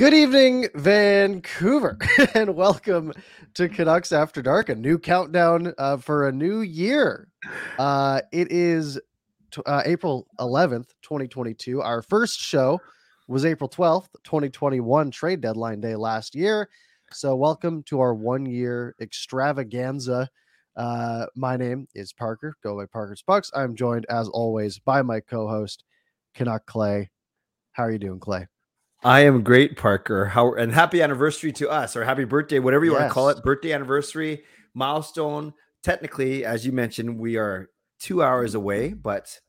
[0.00, 1.98] Good evening, Vancouver,
[2.34, 3.12] and welcome
[3.52, 7.28] to Canucks After Dark, a new countdown uh, for a new year.
[7.78, 8.98] Uh, it is
[9.50, 11.82] t- uh, April 11th, 2022.
[11.82, 12.80] Our first show
[13.28, 16.70] was April 12th, 2021, trade deadline day last year.
[17.12, 20.30] So, welcome to our one year extravaganza.
[20.78, 23.50] Uh, my name is Parker, go by Parker's Bucks.
[23.54, 25.84] I'm joined, as always, by my co host,
[26.34, 27.10] Canuck Clay.
[27.72, 28.46] How are you doing, Clay?
[29.02, 30.26] I am great, Parker.
[30.26, 33.42] How and happy anniversary to us, or happy birthday, whatever you want to call it.
[33.42, 35.54] Birthday anniversary, milestone.
[35.82, 39.40] Technically, as you mentioned, we are two hours away, but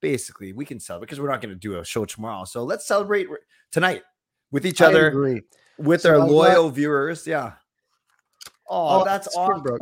[0.00, 2.44] basically we can celebrate because we're not going to do a show tomorrow.
[2.44, 3.28] So let's celebrate
[3.72, 4.02] tonight
[4.50, 5.42] with each other,
[5.78, 7.26] with So our I'm loyal viewers.
[7.26, 7.52] Yeah.
[8.68, 9.62] Oh, that's Spring awesome.
[9.62, 9.80] broke.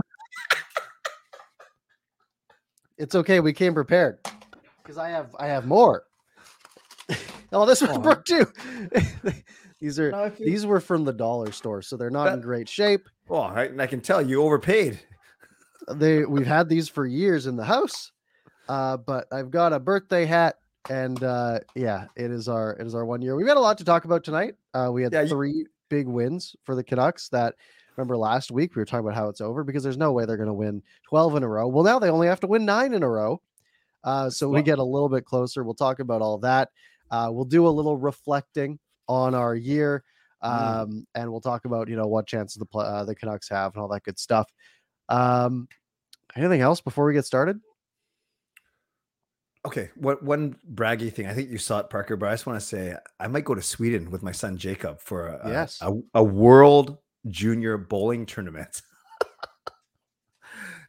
[2.96, 3.40] It's okay.
[3.40, 4.18] We came prepared
[4.82, 6.04] because I have I have more.
[7.54, 8.46] Oh, this one broke too.
[9.80, 12.68] these are No, I these were from the dollar store, so they're not in great
[12.68, 13.08] shape.
[13.30, 15.00] Oh, I, I can tell you overpaid.
[15.90, 18.12] They we've had these for years in the house,
[18.68, 20.56] uh, but I've got a birthday hat,
[20.88, 23.36] and uh, yeah, it is our it is our one year.
[23.36, 24.54] We've got a lot to talk about tonight.
[24.72, 27.28] Uh, we had Yeah, you- three big wins for the Canucks.
[27.28, 27.54] That
[27.96, 30.38] remember last week we were talking about how it's over because there's no way they're
[30.38, 31.68] going to win twelve in a row.
[31.68, 33.40] Well, now they only have to win nine in a row.
[34.02, 35.64] Uh, so we get a little bit closer.
[35.64, 36.68] We'll talk about all that.
[37.14, 40.02] Uh, we'll do a little reflecting on our year,
[40.42, 40.48] Mm.
[40.82, 43.80] um, and we'll talk about you know what chances the uh, the Canucks have and
[43.82, 44.50] all that good stuff.
[45.08, 45.68] Um,
[46.36, 47.60] anything else before we get started?
[49.66, 51.26] Okay, what one braggy thing?
[51.26, 53.54] I think you saw it, Parker, but I just want to say I might go
[53.54, 55.78] to Sweden with my son Jacob for a, Yes.
[55.80, 56.98] a, a world
[57.28, 58.82] junior bowling tournament.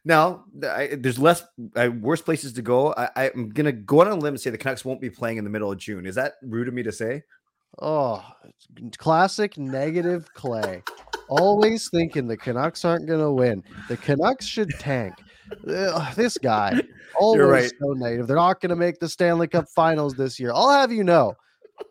[0.06, 1.42] now, I, there's less
[1.74, 2.94] uh, worse places to go.
[2.96, 5.42] I, I'm gonna go on a limb and say the Canucks won't be playing in
[5.44, 6.06] the middle of June.
[6.06, 7.24] Is that rude of me to say?
[7.80, 8.24] Oh,
[8.98, 10.84] classic negative Clay.
[11.28, 13.64] Always thinking the Canucks aren't going to win.
[13.88, 15.14] The Canucks should tank.
[15.68, 16.80] Ugh, this guy,
[17.18, 17.72] always right.
[17.80, 18.28] so negative.
[18.28, 20.52] They're not going to make the Stanley Cup Finals this year.
[20.54, 21.34] I'll have you know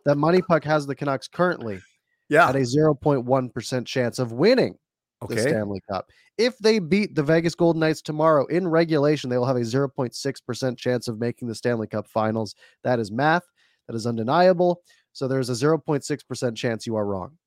[0.05, 1.81] that Money Puck has the Canucks currently
[2.29, 2.47] Yeah.
[2.47, 4.77] at a 0.1% chance of winning
[5.21, 5.41] the Okay.
[5.41, 6.09] Stanley Cup.
[6.37, 10.77] If they beat the Vegas Golden Knights tomorrow in regulation, they will have a 0.6%
[10.77, 12.55] chance of making the Stanley Cup Finals.
[12.83, 13.43] That is math.
[13.87, 14.81] That is undeniable.
[15.13, 17.37] So there's a 0.6% chance you are wrong.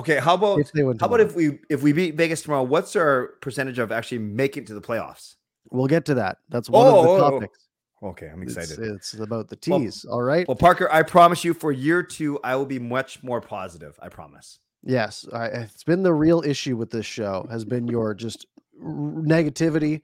[0.00, 0.18] Okay.
[0.18, 2.62] How about If they win how about if we if we beat Vegas tomorrow?
[2.62, 5.34] What's our percentage of actually making it to the playoffs?
[5.70, 6.38] We'll get to that.
[6.50, 7.30] That's one Oh, of the oh, oh, oh.
[7.40, 7.58] topics.
[8.00, 8.78] Okay, I'm excited.
[8.78, 10.04] it's about the Well- teas.
[10.04, 10.46] all right.
[10.46, 13.98] Well, Parker, I promise you for year two, I will be much more positive.
[14.00, 14.60] I promise.
[14.88, 18.46] Yes, I, it's been the real issue with this show has been your just
[18.82, 20.00] r- negativity,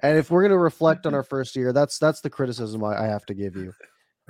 [0.00, 3.04] and if we're going to reflect on our first year, that's that's the criticism I,
[3.04, 3.72] I have to give you,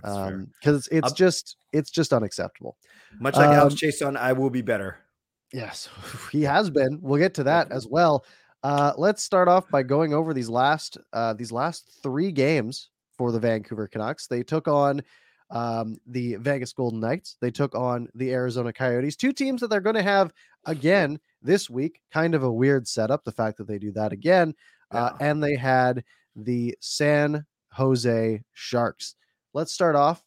[0.04, 0.12] fair.
[0.12, 2.76] um, because it's I'm- just it's just unacceptable.
[3.18, 4.98] Much like Alex um, Chiasson, I will be better.
[5.52, 5.88] Yes,
[6.30, 7.00] he has been.
[7.02, 8.24] We'll get to that as well.
[8.62, 13.32] Uh, let's start off by going over these last uh, these last three games for
[13.32, 14.28] the Vancouver Canucks.
[14.28, 15.02] They took on
[15.50, 17.36] um, the Vegas Golden Knights.
[17.40, 19.16] They took on the Arizona Coyotes.
[19.16, 20.32] Two teams that they're going to have
[20.64, 22.00] again this week.
[22.12, 23.24] Kind of a weird setup.
[23.24, 24.54] The fact that they do that again,
[24.90, 25.28] uh, Yeah.
[25.30, 26.02] and they had
[26.34, 29.14] the San Jose Sharks.
[29.54, 30.22] Let's start off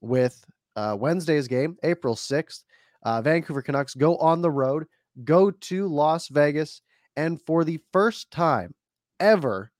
[0.00, 0.44] with
[0.76, 2.64] uh, Wednesday's game, April sixth.
[3.02, 4.86] Uh, Vancouver Canucks go on the road,
[5.24, 6.82] go to Las Vegas,
[7.16, 8.72] and for the first time
[9.20, 9.70] ever,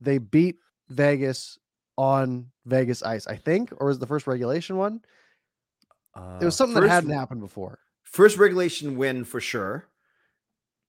[0.00, 0.56] they beat
[0.88, 1.58] Vegas
[2.00, 3.26] on Vegas ice.
[3.26, 5.02] I think, or was it the first regulation one?
[6.16, 7.78] It was Uh, something that hadn't happened before.
[8.04, 9.84] First regulation win for sure,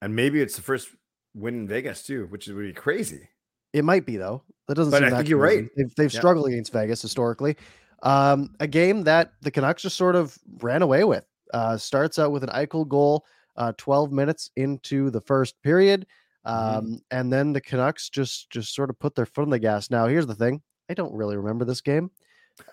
[0.02, 0.88] and maybe it's the first
[1.36, 3.28] win in Vegas too, which would be crazy.
[3.74, 4.42] It might be though.
[4.68, 4.92] That doesn't.
[4.92, 5.62] But seem I think you're crazy.
[5.64, 5.70] right.
[5.76, 6.20] They've, they've Yeah.
[6.20, 7.58] struggled against Vegas historically.
[8.04, 11.26] Um, a game that the Canucks just sort of ran away with.
[11.54, 13.26] Uh, starts out with an Eichel goal,
[13.58, 16.08] uh, 12 minutes into the first period,
[16.46, 17.02] um, Mhm.
[17.12, 19.92] and then the Canucks just just sort of put their foot on the gas.
[19.92, 20.62] Now, here's the thing:
[20.92, 22.12] I don't really remember this game.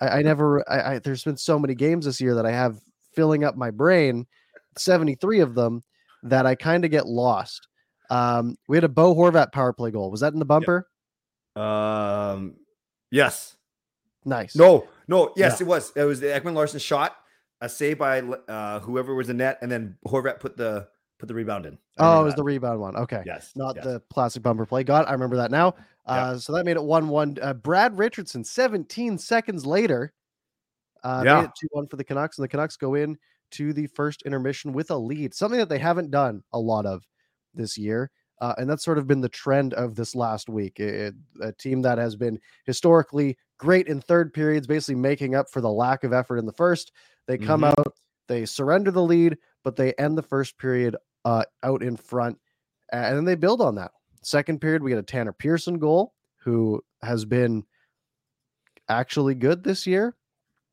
[0.01, 0.69] I, I never.
[0.69, 2.79] I, I there's been so many games this year that I have
[3.15, 4.27] filling up my brain,
[4.77, 5.83] 73 of them,
[6.25, 7.69] that I kind of get lost.
[8.11, 10.11] Um, we had a Bo Horvat power play goal.
[10.11, 10.89] Was that in the bumper?
[11.57, 12.57] Um,
[13.11, 13.57] yes,
[14.25, 14.55] Nice.
[14.57, 15.67] no, no, yes, Yeah.
[15.67, 15.93] it was.
[15.97, 17.17] It was the Ekman-Larsson shot,
[17.61, 20.89] a save by uh, whoever was in net, and then Horvat put the
[21.19, 21.77] put the rebound in.
[21.99, 22.37] I Oh, it was that.
[22.37, 22.95] the rebound one.
[22.97, 23.23] Okay.
[23.27, 23.85] yes, Not yes.
[23.85, 24.85] the classic bumper play.
[24.85, 25.05] God.
[25.09, 25.75] I remember that now.
[26.09, 27.37] Uh, so that made it 1 1.
[27.43, 30.13] Uh, Brad Richardson, 17 seconds later,
[31.05, 31.41] uh, Yeah.
[31.43, 32.39] made it 2 1 for the Canucks.
[32.39, 33.19] And the Canucks go in
[33.53, 37.05] to the first intermission with a lead, something that they haven't done a lot of
[37.55, 38.11] this year.
[38.41, 40.79] Uh, and that's sort of been the trend of this last week.
[40.81, 45.61] It- a team that has been historically great in third periods, basically making up for
[45.61, 46.93] the lack of effort in the first.
[47.27, 47.75] They come Mhm.
[47.79, 47.95] out
[48.29, 52.39] They surrender the lead, but they end the first period uh, out in front,
[52.93, 53.93] and then they build on that.
[54.29, 57.65] Second period, we get a Tanner Pearson goal, who has been
[58.87, 60.17] actually good this year.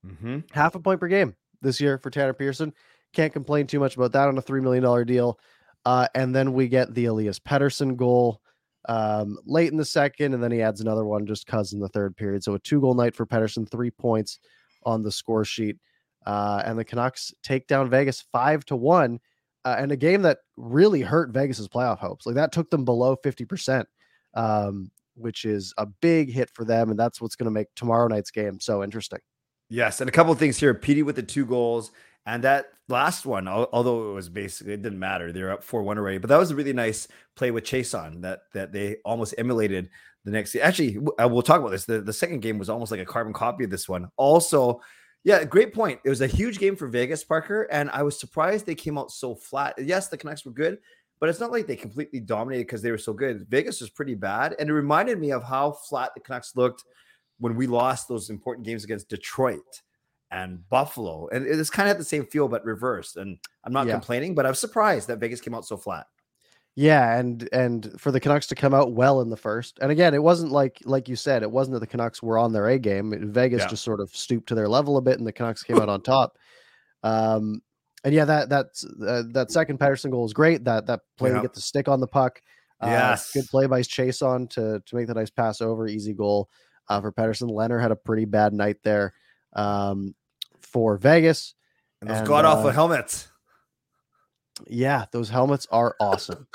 [0.06, 0.40] Mm-hmm.
[0.52, 2.74] Half a point per game this year for Tanner Pearson.
[3.14, 5.40] Can't complain too much about that on a $3 million deal.
[5.86, 8.42] Uh, and then we get the Elias Pettersson goal
[8.90, 11.88] um, late in the second, and then he adds another one just because in the
[11.88, 12.44] third period.
[12.44, 14.40] So a two goal night for Pettersson, three points
[14.84, 15.78] on the score sheet.
[16.26, 19.22] Uh, and the Canucks take down Vegas five to one,
[19.66, 22.26] uh, and a game that really hurt Vegas's playoff hopes.
[22.26, 23.86] Like that took them below 50%,
[24.36, 26.92] um, which is a big hit for them.
[26.92, 29.20] And that's what's going to make tomorrow night's game so interesting.
[29.68, 30.74] Yes, and a couple of things here.
[30.76, 31.92] Petey with the two goals,
[32.28, 35.32] and that last one, although it was basically it didn't matter.
[35.32, 38.42] They're up four one already, but that was a really nice play with Chiasson that
[38.54, 39.90] that they almost emulated
[40.24, 40.56] the next.
[40.56, 41.86] Actually, we'll talk about this.
[41.86, 44.08] The the second game was almost like a carbon copy of this one.
[44.18, 44.82] Also,
[45.26, 46.00] yeah, great point.
[46.06, 49.12] It was a huge game for Vegas, Parker, and I was surprised they came out
[49.12, 49.74] so flat.
[49.80, 50.78] Yes, the Canucks were good,
[51.20, 53.48] but it's not like they completely dominated because they were so good.
[53.50, 56.84] Vegas was pretty bad, and it reminded me of how flat the Canucks looked
[57.40, 59.82] when we lost those important games against Detroit
[60.30, 61.28] and Buffalo.
[61.30, 63.18] And it's kind of had the same feel, but reversed.
[63.18, 63.94] And I'm not yeah.
[63.94, 66.06] complaining, but I was surprised that Vegas came out so flat.
[66.78, 70.14] Yeah, and and for the Canucks to come out well in the first, and again,
[70.14, 72.78] it wasn't like like you said, it wasn't that the Canucks were on their A
[72.78, 73.32] game.
[73.32, 73.68] Vegas yeah.
[73.68, 76.02] just sort of stooped to their level a bit, and the Canucks came out on
[76.02, 76.38] top.
[77.02, 77.62] Um,
[78.04, 78.66] and yeah, that that
[79.08, 80.66] uh, that second Pettersson goal is great.
[80.66, 81.38] That that play yeah.
[81.38, 82.42] to get the stick on the puck.
[82.82, 86.50] Uh, yes, good play by Chiasson to to make the nice pass over, easy goal
[86.90, 87.50] uh, for Pettersson.
[87.50, 89.14] Leonard had a pretty bad night there
[89.56, 90.14] um,
[90.62, 91.56] for Vegas.
[92.02, 93.30] And those god awful uh, helmets.
[94.68, 96.48] Yeah, those helmets are awesome.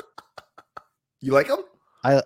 [1.21, 1.65] you like them?
[2.05, 2.23] I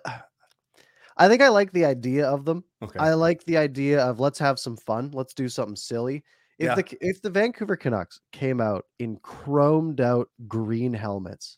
[1.17, 2.63] I think I like the idea of them.
[2.81, 2.99] Okay.
[2.99, 5.11] I like the idea of let's have some fun.
[5.13, 6.23] Let's do something silly.
[6.57, 6.75] If yeah.
[6.75, 11.57] the if the Vancouver Canucks came out in chromed out green helmets,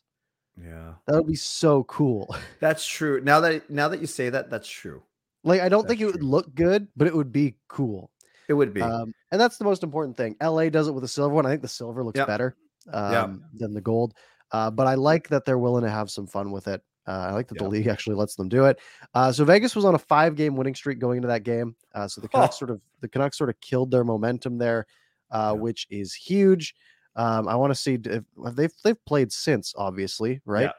[0.60, 2.34] yeah, that would be so cool.
[2.60, 3.20] That's true.
[3.20, 5.02] Now that now that you say that, that's true.
[5.44, 6.12] Like I don't that's think it true.
[6.12, 8.10] would look good, but it would be cool.
[8.48, 8.80] It would be.
[8.80, 10.34] Um, and that's the most important thing.
[10.42, 11.46] LA does it with a silver one.
[11.46, 12.26] I think the silver looks yep.
[12.26, 12.56] better
[12.92, 13.30] um, yep.
[13.54, 14.14] than the gold.
[14.50, 16.82] Uh, but I like that they're willing to have some fun with it.
[17.06, 17.64] Uh, I like that yep.
[17.64, 18.78] the league actually lets them do it.
[19.14, 21.74] Uh, so Vegas was on a five-game winning streak going into that game.
[21.94, 22.58] Uh, so the Canucks oh.
[22.58, 24.86] sort of the Canucks sort of killed their momentum there,
[25.30, 26.74] uh, which is huge.
[27.16, 28.24] Um, I want to see if
[28.54, 30.70] they've they've played since, obviously, right?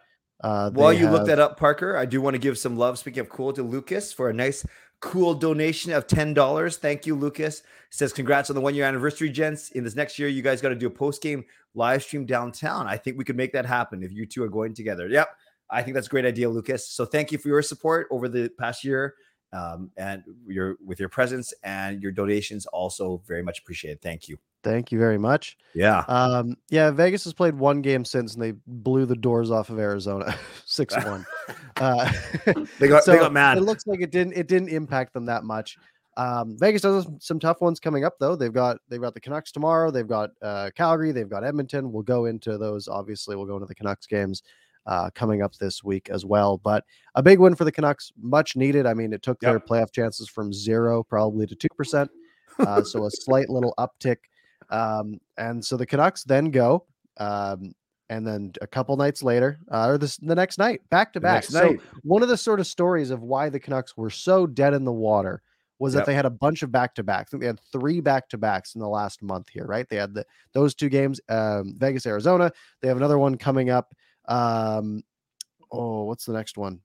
[0.41, 1.13] Uh, While you have...
[1.13, 2.97] look that up, Parker, I do want to give some love.
[2.97, 4.65] Speaking of cool, to Lucas for a nice,
[4.99, 6.77] cool donation of ten dollars.
[6.77, 7.63] Thank you, Lucas.
[7.89, 9.71] Says, "Congrats on the one year anniversary, gents.
[9.71, 12.87] In this next year, you guys got to do a post game live stream downtown.
[12.87, 15.07] I think we could make that happen if you two are going together.
[15.07, 15.29] Yep,
[15.69, 16.87] I think that's a great idea, Lucas.
[16.89, 19.15] So thank you for your support over the past year."
[19.51, 24.01] Um, and your with your presence and your donations also very much appreciated.
[24.01, 24.37] Thank you.
[24.63, 25.57] Thank you very much.
[25.73, 25.99] Yeah.
[26.07, 29.79] Um, yeah, Vegas has played one game since and they blew the doors off of
[29.79, 30.35] Arizona
[30.67, 31.25] 6-1.
[31.77, 32.11] uh,
[32.79, 33.57] they got so they got mad.
[33.57, 35.77] It looks like it didn't it didn't impact them that much.
[36.17, 38.35] Um, Vegas does some tough ones coming up though.
[38.35, 39.89] They've got they've got the Canucks tomorrow.
[39.89, 41.13] They've got uh, Calgary.
[41.13, 41.93] They've got Edmonton.
[41.93, 42.89] We'll go into those.
[42.89, 44.43] Obviously, we'll go into the Canucks games
[44.85, 46.57] uh, coming up this week as well.
[46.57, 46.83] But
[47.15, 48.85] a big win for the Canucks, much needed.
[48.85, 49.51] I mean, it took yep.
[49.51, 52.11] their playoff chances from zero probably to two percent.
[52.59, 54.17] Uh, so a slight little uptick
[54.69, 56.85] um, and so the Canucks then go,
[57.17, 57.73] um,
[58.09, 61.43] and then a couple nights later, uh, or this the next night, back to back.
[61.43, 64.83] So one of the sort of stories of why the Canucks were so dead in
[64.83, 65.41] the water
[65.79, 66.01] was yep.
[66.01, 67.31] that they had a bunch of back to backs.
[67.31, 69.87] They had three back to backs in the last month here, right?
[69.87, 72.51] They had the those two games, um, Vegas, Arizona.
[72.81, 73.93] They have another one coming up.
[74.27, 75.03] Um,
[75.71, 76.81] oh, what's the next one?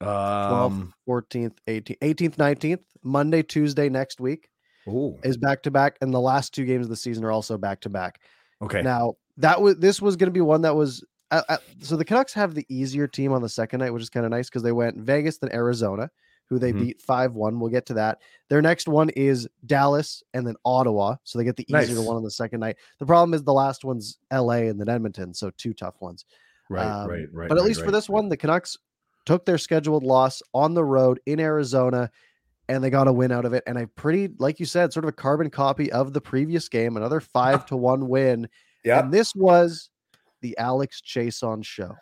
[0.00, 4.48] Um, 12th, 14th, 18th, 18th, 19th, Monday, Tuesday next week.
[4.88, 5.18] Ooh.
[5.22, 7.80] is back to back, and the last two games of the season are also back
[7.82, 8.20] to back.
[8.62, 8.82] Okay.
[8.82, 12.04] Now that was this was going to be one that was uh, uh, so the
[12.04, 14.62] Canucks have the easier team on the second night, which is kind of nice because
[14.62, 16.10] they went Vegas then Arizona,
[16.48, 16.86] who they mm-hmm.
[16.86, 17.60] beat five one.
[17.60, 18.18] We'll get to that.
[18.48, 22.06] Their next one is Dallas and then Ottawa, so they get the easier nice.
[22.06, 22.76] one on the second night.
[22.98, 24.68] The problem is the last one's L.A.
[24.68, 26.24] and then Edmonton, so two tough ones.
[26.70, 27.48] Right, um, right, right.
[27.48, 27.86] But at right, least right.
[27.86, 28.76] for this one, the Canucks
[29.26, 32.10] took their scheduled loss on the road in Arizona
[32.68, 33.62] and they got a win out of it.
[33.66, 36.96] And I pretty, like you said, sort of a carbon copy of the previous game,
[36.96, 38.48] another five to one win.
[38.84, 39.00] Yeah.
[39.00, 39.90] And this was
[40.42, 41.94] the Alex Chiasson show.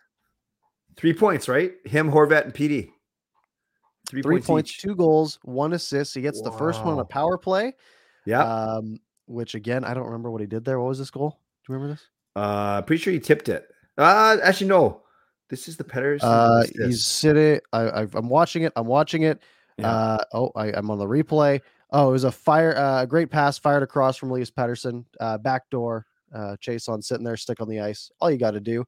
[0.97, 1.73] Three points, right?
[1.85, 2.93] Him, Horvat, and Petey.
[4.09, 6.15] Three, Three points, points two goals, one assist.
[6.15, 6.51] He gets wow.
[6.51, 7.75] the first one on a power play.
[8.25, 8.43] Yeah.
[8.43, 10.79] Um, which again, I don't remember what he did there.
[10.79, 11.31] What was this goal?
[11.31, 12.05] Do you remember this?
[12.37, 13.67] Uh, pretty sure he tipped it.
[13.99, 15.03] Uh, actually, no.
[15.49, 16.23] This is the Petters.
[16.23, 17.61] Uh, he's sitting.
[17.73, 18.73] I, I, I'm watching it.
[18.75, 19.43] I'm watching it.
[19.79, 19.91] Yeah.
[19.91, 21.61] Uh, oh, I, am on the replay.
[21.91, 25.39] Oh, it was a fire, a uh, great pass fired across from Elias Pettersson, uh,
[25.39, 26.07] back door.
[26.35, 26.57] Uh,
[26.89, 28.11] on, sitting there, stick on the ice.
[28.21, 28.85] All you got to do.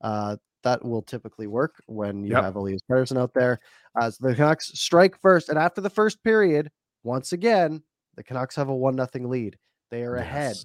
[0.00, 2.42] Uh, that will typically work when you Yep.
[2.42, 3.60] have Elias Pettersson out there.
[3.98, 6.70] Uh, so the Canucks strike first, and after the first period,
[7.02, 7.82] once again,
[8.16, 9.56] the Canucks have a one nothing lead.
[9.90, 10.56] They are ahead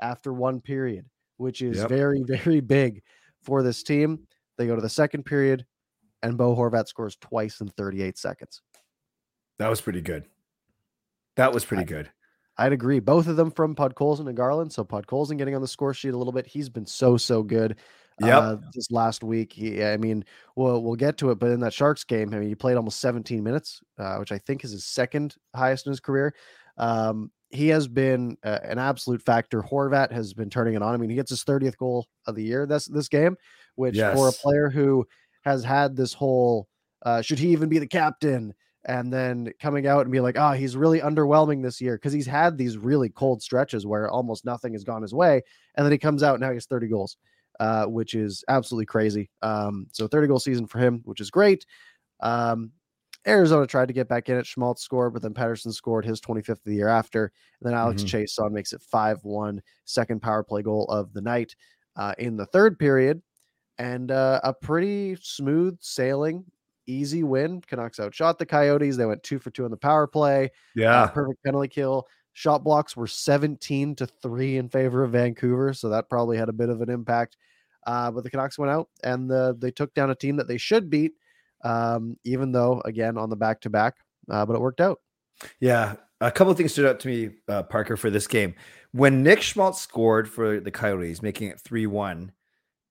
[0.00, 1.06] after one period,
[1.38, 1.88] which is Yep.
[1.88, 3.02] very, very big
[3.42, 4.26] for this team.
[4.58, 5.64] They go to the second period,
[6.22, 8.62] and Bo Horvat scores twice in 38 seconds.
[9.58, 10.24] That was pretty good.
[11.36, 12.10] That was pretty I- good.
[12.58, 13.00] I'd agree.
[13.00, 14.72] Both of them from Podkolzin and Garland.
[14.72, 16.46] So Podkolzin getting on the score sheet a little bit.
[16.46, 17.76] He's been so so good.
[18.18, 21.60] Yeah, Uh, this last week, he, I mean, we'll we'll get to it, but in
[21.60, 24.70] that Sharks game, I mean, he played almost 17 minutes, uh, which I think is
[24.70, 26.34] his second highest in his career.
[26.78, 29.60] Um, he has been uh, an absolute factor.
[29.62, 30.94] Horvat has been turning it on.
[30.94, 32.64] I mean, he gets his 30th goal of the year.
[32.64, 33.36] This this game,
[33.74, 35.06] which for a player who
[35.44, 36.68] has had this whole
[37.02, 38.54] uh, should he even be the captain?
[38.86, 42.26] And then coming out and be like, oh, he's really underwhelming this year because he's
[42.26, 45.42] had these really cold stretches where almost nothing has gone his way.
[45.74, 47.16] And then he comes out now he has 30 goals,
[47.58, 49.28] uh, which is absolutely crazy.
[49.42, 51.66] Um, so 30 goal season for him, which is great.
[52.20, 52.72] Um,
[53.26, 54.46] Arizona tried to get back in it.
[54.46, 57.32] Schmaltz scored, but then Pettersson scored his 25th of the year after.
[57.60, 58.22] And then Alex Mhm.
[58.24, 61.56] Chiasson makes it 5 1, second power play goal of the night
[61.96, 63.20] uh, in the third period.
[63.78, 66.44] And uh, a pretty smooth sailing,
[66.86, 67.60] easy win.
[67.60, 68.96] Canucks outshot the Coyotes.
[68.96, 70.50] They went two for two on the power play.
[71.04, 72.06] Uh, perfect penalty kill.
[72.32, 75.72] Shot blocks were 17 to 3 in favor of Vancouver.
[75.72, 77.36] So that probably had a bit of an impact.
[77.86, 80.58] Uh, but the Canucks went out and the, they took down a team that they
[80.58, 81.12] should beat,
[81.64, 83.94] um, even though, again, on the back to back,
[84.26, 85.00] but it worked out.
[85.60, 88.54] Yeah, a couple of things stood out to me, uh, Parker, for this game.
[88.92, 92.32] When Nick Schmaltz scored for the Coyotes, making it 3 1,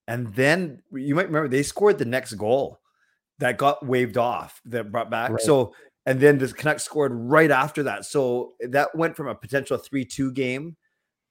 [0.07, 2.79] and then you might remember they scored the next goal
[3.39, 5.31] that got waved off, that brought back.
[5.31, 5.41] Right.
[5.41, 5.73] So,
[6.05, 8.05] and then the Canucks scored right after that.
[8.05, 10.77] So that went from a potential 3 2 game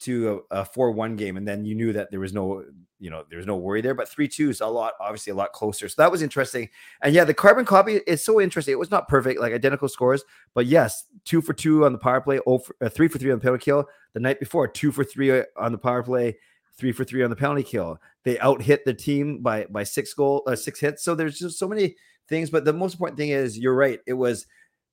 [0.01, 1.37] to a 4 1 game.
[1.37, 2.65] And then you knew that there was no,
[2.99, 3.95] you know, there was no worry there.
[3.95, 5.89] But 3 2 is a lot, obviously, a lot closer.
[5.89, 6.69] So that was interesting.
[7.03, 8.73] And yeah, the carbon copy is so interesting.
[8.73, 12.21] It was not perfect, like identical scores, but yes, two for two on the power
[12.21, 13.87] play, oh for, uh, three for three on the penalty kill.
[14.13, 16.37] The night before, two for three on the power play,
[16.79, 17.99] three for three on the penalty kill.
[18.25, 21.03] They out hit the team by by six goal, uh, six hits.
[21.03, 21.97] So there's just so many
[22.29, 22.51] things.
[22.51, 24.01] But the most important thing is, you're right.
[24.07, 24.47] It was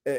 [0.08, 0.14] uh,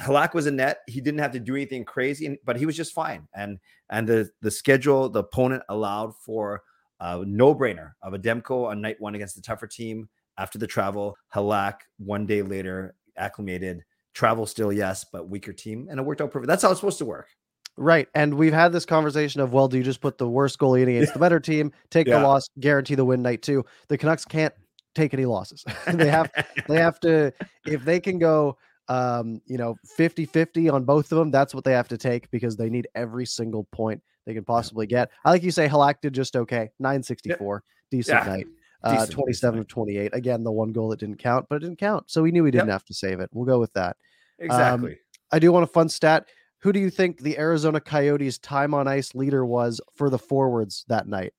[0.00, 0.78] Halak was a net.
[0.86, 3.28] He didn't have to do anything crazy, but he was just fine.
[3.34, 3.58] And
[3.90, 6.62] and the the schedule, the opponent allowed for
[7.00, 10.08] a no brainer of a Demko on night one against the tougher team
[10.38, 11.16] after the travel.
[11.34, 13.84] Halak one day later acclimated.
[14.14, 16.48] Travel still yes, but weaker team, and it worked out perfect.
[16.48, 17.28] That's how it's supposed to work.
[17.76, 18.08] Right.
[18.14, 20.88] And we've had this conversation of, well, do you just put the worst goalie in
[20.88, 22.18] against the better team, take Yeah.
[22.18, 23.64] the loss, guarantee the win night two?
[23.88, 24.54] The Canucks can't
[24.94, 25.62] take any losses.
[25.92, 26.30] they have
[26.68, 27.32] they have to
[27.66, 28.56] if they can go
[28.88, 32.56] um you know 50-50 on both of them that's what they have to take because
[32.56, 36.12] they need every single point they can possibly get i like you say halak did
[36.14, 38.30] just okay 964 decent Yeah.
[38.30, 38.46] night
[38.84, 39.60] uh Decent, decent 27 night.
[39.62, 42.30] of 28 again the one goal that didn't count but it didn't count so we
[42.30, 43.96] knew we didn't have to save it we'll go with that
[44.38, 44.96] exactly.
[45.32, 46.28] i do want a fun stat
[46.66, 50.84] who do you think the arizona coyotes time on ice leader was for the forwards
[50.88, 51.32] that night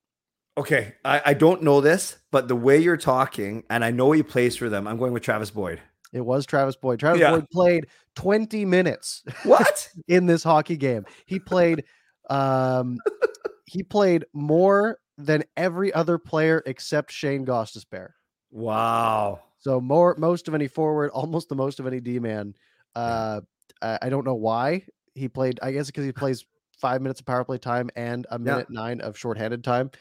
[0.57, 4.23] Okay, I, I don't know this, but the way you're talking, and I know he
[4.23, 5.79] plays for them, I'm going with Travis Boyd.
[6.13, 7.29] it was travis boyd travis Yeah.
[7.31, 9.87] boyd played 20 minutes What?
[10.07, 11.05] in this hockey game.
[11.27, 11.83] He played
[12.29, 12.97] um
[13.65, 18.11] he played more than every other player except Shane Gostisbehere.
[18.49, 19.41] wow.
[19.59, 22.55] So more most of any forward, almost the most of any D man.
[22.95, 23.41] Uh
[23.81, 24.85] I, I don't know why
[25.17, 25.59] he played.
[25.61, 26.45] I guess because he plays
[26.79, 29.91] five minutes of power play time and a minute nine of shorthanded time.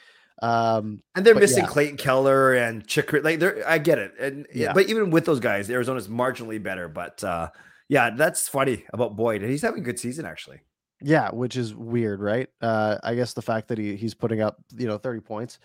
[0.42, 1.70] Um And they're missing yeah.
[1.70, 3.22] Clayton Keller and Chychrun.
[3.24, 4.12] Like they're I get it.
[4.20, 4.72] And yeah, Yeah.
[4.74, 6.88] but even with those guys, Arizona's marginally better.
[6.88, 7.48] But uh
[7.88, 9.42] yeah, that's funny about Boyd.
[9.42, 10.60] And he's having a good season actually.
[11.00, 12.48] Yeah, which is weird, right?
[12.60, 15.58] Uh, I guess the fact that he he's putting up, you know, 30 points,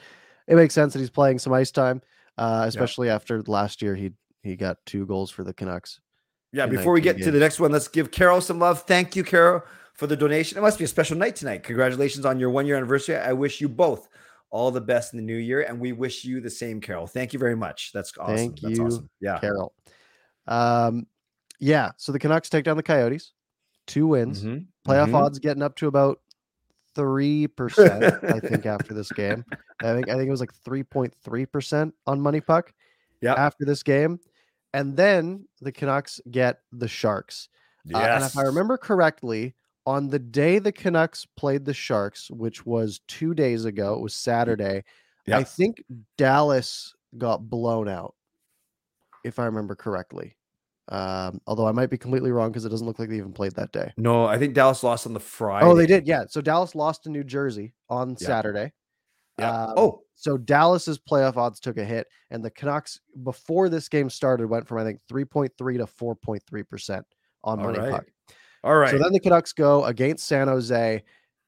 [0.47, 2.01] it makes sense that he's playing some ice time,
[2.37, 4.11] uh, especially after last year he
[4.43, 5.99] he got two goals for the Canucks.
[6.53, 8.83] Yeah, before we 19 get to the next one, let's give Carol some love.
[8.83, 10.57] Thank you, Carol, for the donation.
[10.57, 11.63] It must be a special night tonight.
[11.63, 13.15] Congratulations on your one year anniversary.
[13.15, 14.09] I wish you both
[14.49, 17.07] all the best in the new year, and we wish you the same, Carol.
[17.07, 17.91] Thank you very much.
[17.93, 18.35] That's awesome.
[18.35, 19.09] Thank That's you, awesome.
[19.21, 19.39] Yeah.
[19.39, 19.73] Carol.
[20.47, 21.07] Um,
[21.59, 23.31] yeah, so the Canucks take down the Coyotes,
[23.87, 24.43] two wins.
[24.43, 25.15] Mhm, Playoff mhm.
[25.15, 26.19] odds getting up to about
[26.95, 29.45] three percent, I think, after this game.
[29.81, 32.73] I think I think it was like three point three percent on Money Puck.
[33.21, 33.37] Yep.
[33.37, 34.19] after this game,
[34.73, 37.49] and then the Canucks get the Sharks.
[37.93, 42.65] Uh, and if I remember correctly, on the day the Canucks played the Sharks, which
[42.65, 44.83] was two days ago, it was Saturday.
[45.31, 45.83] I think
[46.17, 48.15] Dallas got blown out,
[49.23, 50.35] if I remember correctly.
[50.89, 53.53] Um, although I might be completely wrong because it doesn't look like they even played
[53.53, 53.93] that day.
[53.97, 55.65] No, I think Dallas lost on the Friday.
[55.65, 56.05] Oh, they did.
[56.05, 56.25] Yeah.
[56.27, 58.27] So Dallas lost to New Jersey on Yeah.
[58.27, 58.73] Saturday.
[59.39, 59.63] Yeah.
[59.65, 64.09] Um, oh, So Dallas's playoff odds took a hit, and the Canucks before this game
[64.09, 67.05] started went from I think 3.3 to 4.3 percent
[67.43, 67.91] on All money right.
[67.91, 68.05] puck.
[68.63, 68.91] all right.
[68.91, 71.03] So then the Canucks go against San Jose,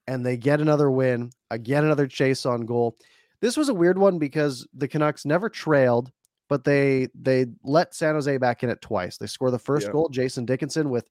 [0.06, 2.96] and they get another win, again another Chiasson goal.
[3.40, 6.10] This was a weird one because the Canucks never trailed,
[6.48, 9.18] but they they let San Jose back in it twice.
[9.18, 9.92] They score the first Yeah.
[9.92, 11.08] goal, Jason Dickinson with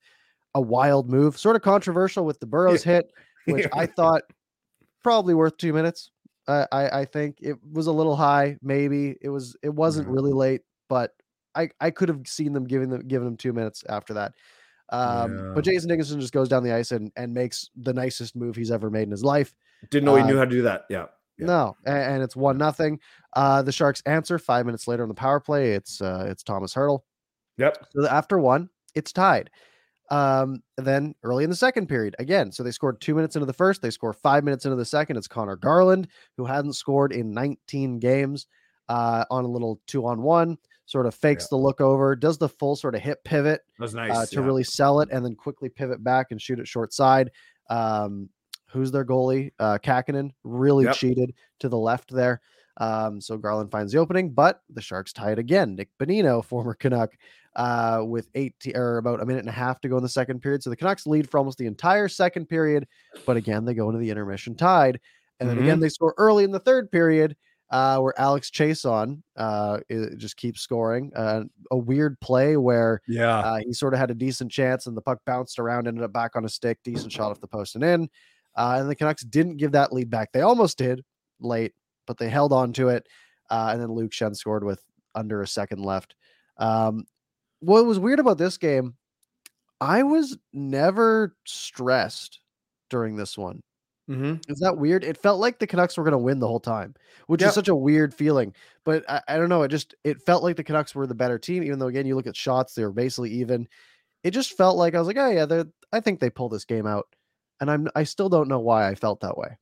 [0.56, 3.12] a wild move, sort of controversial with the Burroughs hit,
[3.46, 4.24] which I thought
[5.04, 6.12] probably worth two minutes.
[6.48, 8.58] Uh, I I think it was a little high.
[8.62, 9.56] Maybe it was.
[9.64, 10.14] It wasn't Yeah.
[10.14, 11.12] really late, but
[11.56, 14.34] I I could have seen them giving them giving them two minutes after that.
[14.90, 18.56] Um, but Jason Dickinson just goes down the ice and and makes the nicest move
[18.56, 19.54] he's ever made in his life.
[19.90, 20.86] didn't know he uh, knew how to do that.
[20.90, 21.06] Yeah.
[21.38, 21.48] Yeah.
[21.48, 23.00] No, and, and it's one nothing.
[23.36, 25.72] Uh, the Sharks answer five minutes later on the power play.
[25.72, 27.00] It's uh, it's Tomas Hertl.
[27.58, 27.88] Yep.
[27.92, 29.50] So after one, it's tied.
[30.14, 33.54] Um, then early in the second period, again, so they scored two minutes into the
[33.54, 35.18] first, they score five minutes into the second.
[35.18, 38.46] It's Connor Garland, who hadn't scored in 19 games,
[38.90, 42.50] uh, on a little two on one, sort of fakes the look over, does the
[42.50, 44.12] full sort of hip pivot That nice.
[44.16, 44.46] uh, to yeah.
[44.46, 47.32] really sell it, and then quickly pivot back and shoot it short side.
[47.70, 48.30] Um,
[48.68, 49.52] who's their goalie?
[49.60, 50.96] Uh, Kahkonen really Yep.
[50.96, 52.42] cheated to the left there.
[52.78, 55.76] Um, so Garland finds the opening, but the Sharks tie it again.
[55.76, 57.12] Nick Bonino, former Canuck,
[57.56, 60.42] uh, with eight or about a minute and a half to go in the second
[60.42, 60.64] period.
[60.64, 62.88] So the Canucks lead for almost the entire second period,
[63.26, 65.00] but again they go into the intermission tied,
[65.40, 67.36] and then again they score early in the third period.
[67.72, 71.12] Uh, where Alex Chiasson uh, i- just keeps scoring.
[71.16, 71.42] Uh,
[71.72, 73.40] a weird play where Yeah.
[73.40, 76.14] uh, he sort of had a decent chance, and the puck bounced around, ended up
[76.14, 76.78] back on a stick.
[76.84, 78.10] Decent shot off the post and in.
[78.56, 80.32] Uh, and the Canucks didn't give that lead back.
[80.34, 81.04] They almost did
[81.40, 81.74] late,
[82.06, 83.08] but they held on to it.
[83.50, 84.84] Uh, and then Luke Schenn scored with
[85.16, 86.14] under a second left.
[86.58, 87.06] Um,
[87.66, 88.96] what was weird about this game,
[89.82, 92.40] I was never stressed
[92.90, 93.62] during this one.
[94.08, 95.04] hmm Is that weird?
[95.04, 96.96] It felt like the Canucks were going to win the whole time,
[97.28, 97.50] which Yep.
[97.50, 98.54] is such a weird feeling.
[98.86, 99.64] But I, I don't know.
[99.64, 102.16] It just it felt like the Canucks were the better team, even though again you
[102.16, 103.68] look at shots, they were basically even.
[104.24, 105.66] It just felt like I was like, oh yeah, they're.
[105.94, 107.08] I think they pull this game out,
[107.62, 107.90] and I'm.
[107.96, 109.58] I still don't know why I felt that way.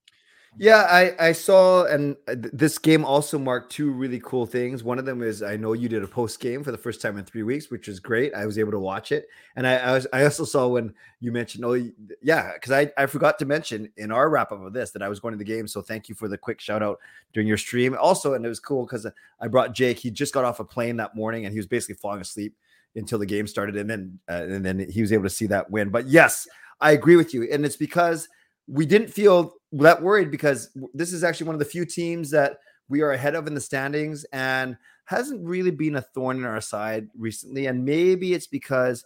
[0.57, 4.83] Yeah, I I saw, and uh, this game also marked two really cool things.
[4.83, 7.17] One of them is I know you did a post game for the first time
[7.17, 8.33] in three weeks, which was great.
[8.33, 11.31] I was able to watch it, and I I, was, I also saw when you
[11.31, 11.81] mentioned, oh
[12.21, 15.07] yeah, because I I forgot to mention in our wrap up of this that I
[15.07, 15.69] was going to the game.
[15.69, 16.99] So thank you for the quick shout out
[17.31, 17.95] during your stream.
[17.97, 19.07] Also, and it was cool because
[19.39, 19.99] I brought Jake.
[19.99, 22.57] He just got off a plane that morning, and he was basically falling asleep
[22.97, 25.71] until the game started, and then uh, and then he was able to see that
[25.71, 25.89] win.
[25.91, 26.45] But yes,
[26.81, 28.27] I agree with you, and it's because
[28.67, 32.57] we didn't feel that worried because this is actually one of the few teams that
[32.89, 36.61] we are ahead of in the standings and hasn't really been a thorn in our
[36.61, 37.67] side recently.
[37.67, 39.05] And maybe it's because,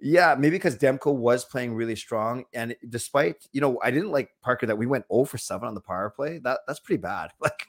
[0.00, 2.44] yeah, maybe because Demko was playing really strong.
[2.52, 5.74] And despite, you know, I didn't like Parker that we went 0 for 7 on
[5.74, 6.38] the power play.
[6.38, 7.30] That that's pretty bad.
[7.40, 7.66] Like,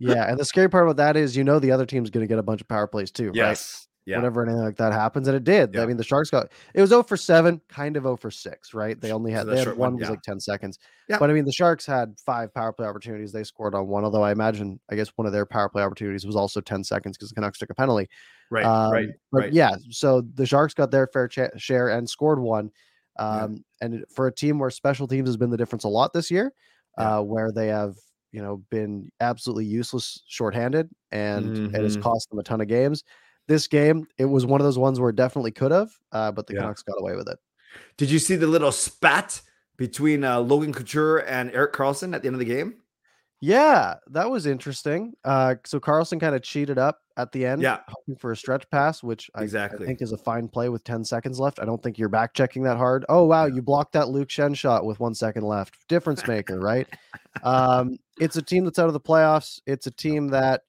[0.00, 2.28] Yeah, and the scary part about that is you know the other team's going to
[2.28, 3.88] get a bunch of power plays too, right?
[4.04, 4.16] Yeah.
[4.16, 5.74] Whenever anything like that happens, and it did.
[5.74, 5.82] Yeah.
[5.82, 8.74] I mean, the Sharks got it was 0 for 7, kind of 0 for 6,
[8.74, 9.00] right?
[9.00, 10.10] They only so had the they had one one, was yeah.
[10.10, 10.80] like 10 seconds.
[11.08, 11.18] Yeah.
[11.20, 13.30] But I mean, the Sharks had five power play opportunities.
[13.30, 16.26] They scored on one, although I imagine I guess one of their power play opportunities
[16.26, 18.08] was also 10 seconds because the Canucks took a penalty.
[18.50, 18.64] Right.
[18.64, 19.08] Um, right.
[19.30, 19.52] But right.
[19.52, 22.70] yeah, so the Sharks got their fair cha- share and scored one.
[23.18, 26.30] Um, And for a team where special teams has been the difference a lot this
[26.30, 26.52] year,
[26.98, 27.94] uh, where they have
[28.32, 32.02] you know been absolutely useless shorthanded, and it has Mhm.
[32.02, 33.04] cost them a ton of games.
[33.48, 36.46] This game, it was one of those ones where it definitely could have, uh, but
[36.46, 36.60] the Yeah.
[36.60, 37.38] Canucks got away with it.
[37.96, 39.40] Did you see the little spat
[39.76, 42.74] between uh, Logan Couture and Erik Karlsson at the end of the game?
[43.40, 45.14] Yeah, that was interesting.
[45.24, 47.80] Uh, so Karlsson kind of cheated up at the end, Yeah.
[47.88, 51.04] hoping for a stretch pass, which I- I, think is a fine play with 10
[51.04, 51.58] seconds left.
[51.58, 53.04] I don't think you're back checking that hard.
[53.08, 55.76] Oh, wow, you blocked that Luke Schenn shot with one second left.
[55.88, 56.86] Difference maker, right?
[57.42, 59.62] Um, it's a team that's out of the playoffs.
[59.66, 60.64] It's a team that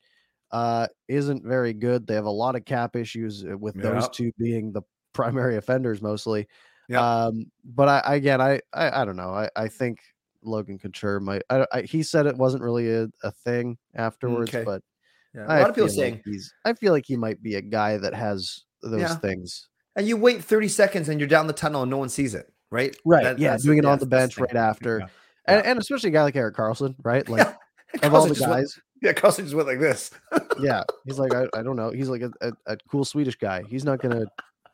[0.54, 2.08] uh, isn't very good.
[2.08, 6.02] They have a lot of cap issues uh, with those two being the primary offenders
[6.02, 6.48] mostly.
[6.88, 7.26] Yeah.
[7.26, 9.34] Um, but I again, I, I I don't know.
[9.34, 10.00] I I think
[10.44, 11.42] Logan Couture might.
[11.50, 14.64] I, I, he said it wasn't really a, a thing afterwards, Okay.
[14.64, 14.82] but
[15.34, 15.46] Yeah.
[15.48, 16.54] I A lot of people saying, like he's.
[16.66, 19.16] I feel like he might be a guy that has those Yeah.
[19.16, 19.70] things.
[19.96, 22.52] and you wait 30 seconds and you're down the tunnel and no one sees it,
[22.72, 22.96] right?
[23.06, 23.24] Right.
[23.24, 25.08] That- yeah, doing it on the bench right after, Yeah.
[25.48, 25.70] and, Yeah.
[25.72, 27.28] and especially a guy like Erik Karlsson, right?
[27.30, 28.04] Like Yeah.
[28.08, 30.12] of all the guys, yeah, Karlsson just went like this.
[30.62, 31.92] yeah, he's like I, I don't know.
[31.92, 33.62] He's like a, a, a cool Swedish guy.
[33.70, 34.26] He's not gonna.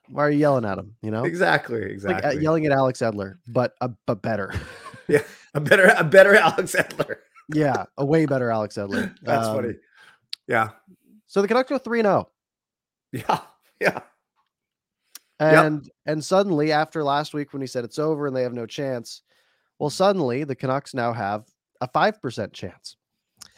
[0.08, 0.96] Why are you yelling at him?
[1.02, 2.38] You know, exactly, like exactly.
[2.38, 4.54] uh, yelling at Alex Edler, but a but better.
[5.08, 5.24] Yeah,
[5.56, 7.16] a better, a better Alex Edler.
[7.56, 9.16] yeah, a way better Alex Edler.
[9.24, 9.74] That's Um, funny.
[10.48, 10.70] Yeah,
[11.26, 12.30] So the Canucks go three oh.
[13.12, 13.26] zero.
[13.28, 13.40] yeah,
[13.80, 14.02] yeah.
[15.40, 18.68] And and suddenly after last week when he said it's over and they have no
[18.68, 19.24] chance,
[19.80, 21.46] well suddenly the Canucks now have
[21.82, 22.98] a 5% chance.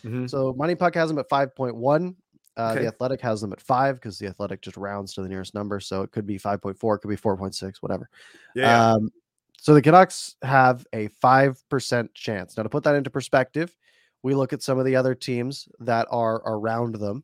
[0.03, 0.29] Mhm.
[0.29, 2.15] So Money Puck has them at 5.1.
[2.57, 2.81] Uh, Okay.
[2.81, 5.79] The Athletic has them at five because the Athletic just rounds to the nearest number.
[5.79, 8.09] So it could be 5.4, it could be 4.6, whatever.
[8.55, 8.93] Yeah.
[8.93, 9.09] Um,
[9.57, 12.57] so the Canucks have a 5% chance.
[12.57, 13.75] Now, to put that into perspective,
[14.23, 17.23] we look at some of the other teams that are around them.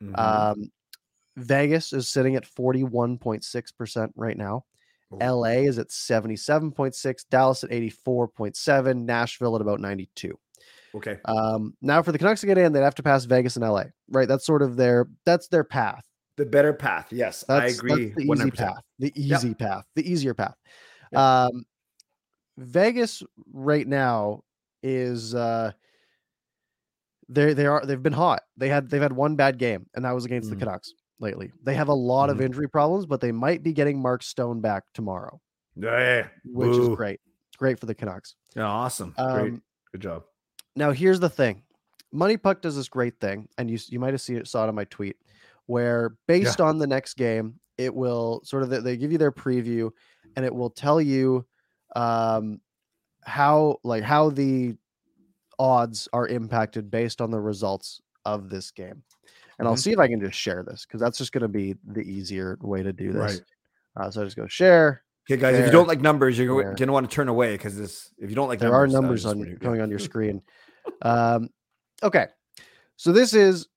[0.00, 0.18] Mhm.
[0.18, 0.70] Um,
[1.36, 4.64] Vegas is sitting at 41.6% right now.
[5.12, 5.18] Ooh.
[5.20, 10.38] LA is at 77.6, Dallas at 84.7, Nashville at about 92.
[10.98, 11.18] Okay.
[11.24, 13.84] Um, now for the Canucks to get in, they'd have to pass Vegas and LA,
[14.10, 14.28] right?
[14.28, 16.04] That's sort of their that's their path.
[16.36, 17.08] The better path.
[17.10, 18.06] Yes, I agree.
[18.10, 18.36] That's the 100%.
[18.38, 18.82] easy path.
[19.00, 19.38] The Yep.
[19.38, 19.84] easy path.
[19.96, 20.54] The easier path.
[21.12, 21.18] Yep.
[21.20, 21.64] Um,
[22.58, 24.42] Vegas right now
[24.82, 25.72] is uh
[27.28, 28.42] they they are they've been hot.
[28.56, 30.54] They had they've had one bad game, and that was against Mm.
[30.54, 31.50] the Canucks lately.
[31.64, 32.42] They have a lot of Mhm.
[32.44, 35.40] injury problems, but they might be getting Mark Stone back tomorrow,
[35.76, 36.28] Yeah.
[36.44, 36.96] which is Woo.
[36.96, 37.20] great.
[37.58, 38.36] Great for the Canucks.
[38.54, 39.14] Yeah, awesome.
[39.18, 39.52] Great.
[39.54, 40.24] Um, Good job.
[40.76, 41.62] Now, here's the thing:
[42.12, 44.68] Money Puck does this great thing, and you you might have seen it saw it
[44.68, 45.16] on my tweet,
[45.66, 49.90] where based on the next game, it will sort of they give you their preview,
[50.36, 51.46] and it will tell you
[51.96, 52.60] um,
[53.24, 54.76] how like how the
[55.58, 59.02] odds are impacted based on the results of this game.
[59.58, 59.82] And I'll Mhm.
[59.82, 62.56] see if I can just share this because that's just going to be the easier
[62.60, 63.20] way to do this.
[63.22, 63.42] Right.
[63.96, 65.02] Uh, so I just go share.
[65.30, 66.72] Okay, guys, if you don't like numbers, you're There.
[66.74, 68.10] going to want to turn away because this.
[68.16, 69.82] If you don't like there numbers, are numbers on going yeah.
[69.82, 70.40] on your screen.
[71.02, 71.50] Um,
[72.02, 72.28] okay,
[72.96, 73.68] so this is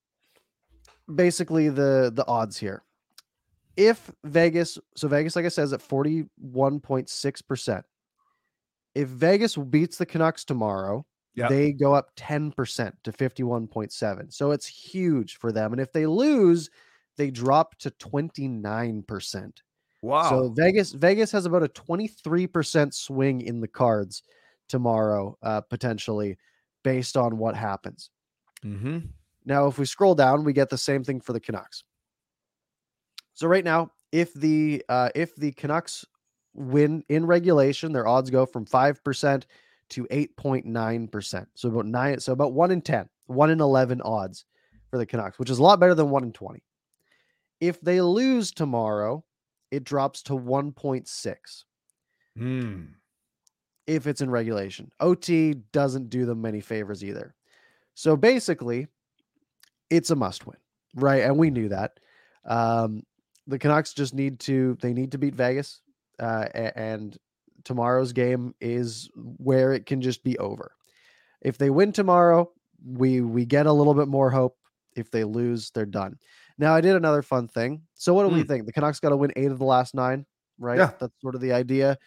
[1.13, 2.83] basically the the odds here.
[3.75, 7.83] If Vegas, so Vegas, like I said, is at forty one point six percent.
[8.95, 11.49] If Vegas beats the Canucks tomorrow, Yep.
[11.49, 14.29] they go up ten percent to fifty one point seven.
[14.31, 15.73] So it's huge for them.
[15.73, 16.69] And if they lose,
[17.17, 19.61] they drop to twenty nine percent.
[20.01, 20.29] Wow.
[20.29, 24.23] So Vegas Vegas has about a 23% swing in the cards
[24.67, 26.37] tomorrow, uh, potentially,
[26.83, 28.09] based on what happens.
[28.65, 28.99] mm-hmm.
[29.43, 31.83] Now, if we scroll down, we get the same thing for the Canucks.
[33.33, 36.05] So right now, if the uh, if the Canucks
[36.53, 39.47] win in regulation, their odds go from five percent
[39.89, 41.47] to eight point nine percent.
[41.55, 44.45] So about nine, so about one in 10, one in eleven odds
[44.89, 46.63] for the Canucks, which is a lot better than one in twenty.
[47.59, 49.23] If they lose tomorrow,
[49.71, 51.65] it drops to one point six
[52.37, 52.93] Mm.
[53.87, 54.89] if it's in regulation.
[54.99, 57.35] OT doesn't do them many favors either.
[57.93, 58.87] So basically,
[59.89, 60.57] it's a must win,
[60.95, 61.23] right?
[61.23, 61.99] And we knew that.
[62.45, 63.03] Um,
[63.47, 65.81] the Canucks just need to they need to beat Vegas,
[66.19, 67.17] uh, and
[67.63, 70.71] tomorrow's game is where it can just be over.
[71.41, 72.51] If they win tomorrow,
[72.85, 74.57] we we get a little bit more hope.
[74.95, 76.17] If they lose, they're done.
[76.57, 77.81] Now I did another fun thing.
[77.93, 78.47] So what do we Mm.
[78.47, 78.65] think?
[78.65, 80.25] The Canucks got to win eight of the last nine,
[80.59, 80.77] right?
[80.77, 80.91] Yeah.
[80.99, 81.97] That's sort of the idea.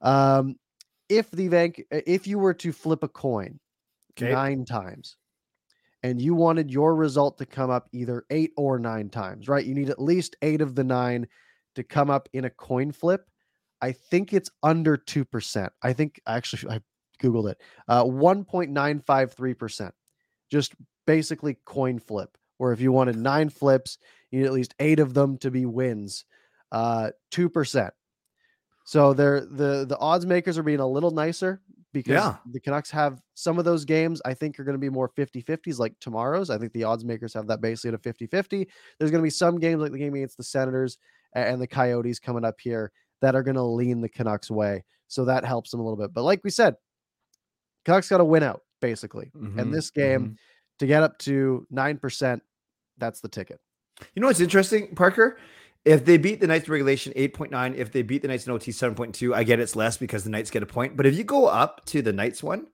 [0.00, 0.56] Um,
[1.08, 3.60] if the Van, if you were to flip a coin
[4.12, 4.32] Okay.
[4.32, 5.16] nine times,
[6.02, 9.64] and you wanted your result to come up either eight or nine times, right?
[9.64, 11.26] You need at least eight of the nine
[11.74, 13.28] to come up in a coin flip.
[13.80, 15.72] I think it's under two percent.
[15.82, 16.80] I think actually I
[17.22, 17.60] googled it.
[17.88, 19.94] Uh, one point nine five three percent.
[20.50, 20.74] Just
[21.06, 22.36] basically coin flip.
[22.58, 23.98] Where if you wanted nine flips,
[24.30, 26.24] you need at least eight of them to be wins.
[26.72, 27.92] Uh, two percent.
[28.84, 31.62] So they're the the odds makers are being a little nicer
[31.92, 32.36] because Yeah.
[32.50, 35.78] the Canucks have some of those games I think are going to be more 50-50s
[35.78, 36.50] like tomorrow's.
[36.50, 38.68] I think the odds makers have that basically at a 50-50.
[38.98, 40.98] There's going to be some games like the game against the Senators
[41.34, 44.84] and the Coyotes coming up here that are going to lean the Canucks way.
[45.08, 46.12] So that helps them a little bit.
[46.12, 46.74] But like we said,
[47.84, 49.30] Canucks got to win out basically.
[49.34, 50.36] Mhm, And this game mhm.
[50.78, 52.40] To get up to 9%,
[52.98, 53.60] that's the ticket.
[54.14, 55.38] You know what's interesting, Parker?
[55.84, 58.70] If they beat the Knights in regulation 8.9, if they beat the Knights in OT
[58.70, 60.96] 7.2, I get it's less because the Knights get a point.
[60.96, 62.66] But if you go up to the Knights one,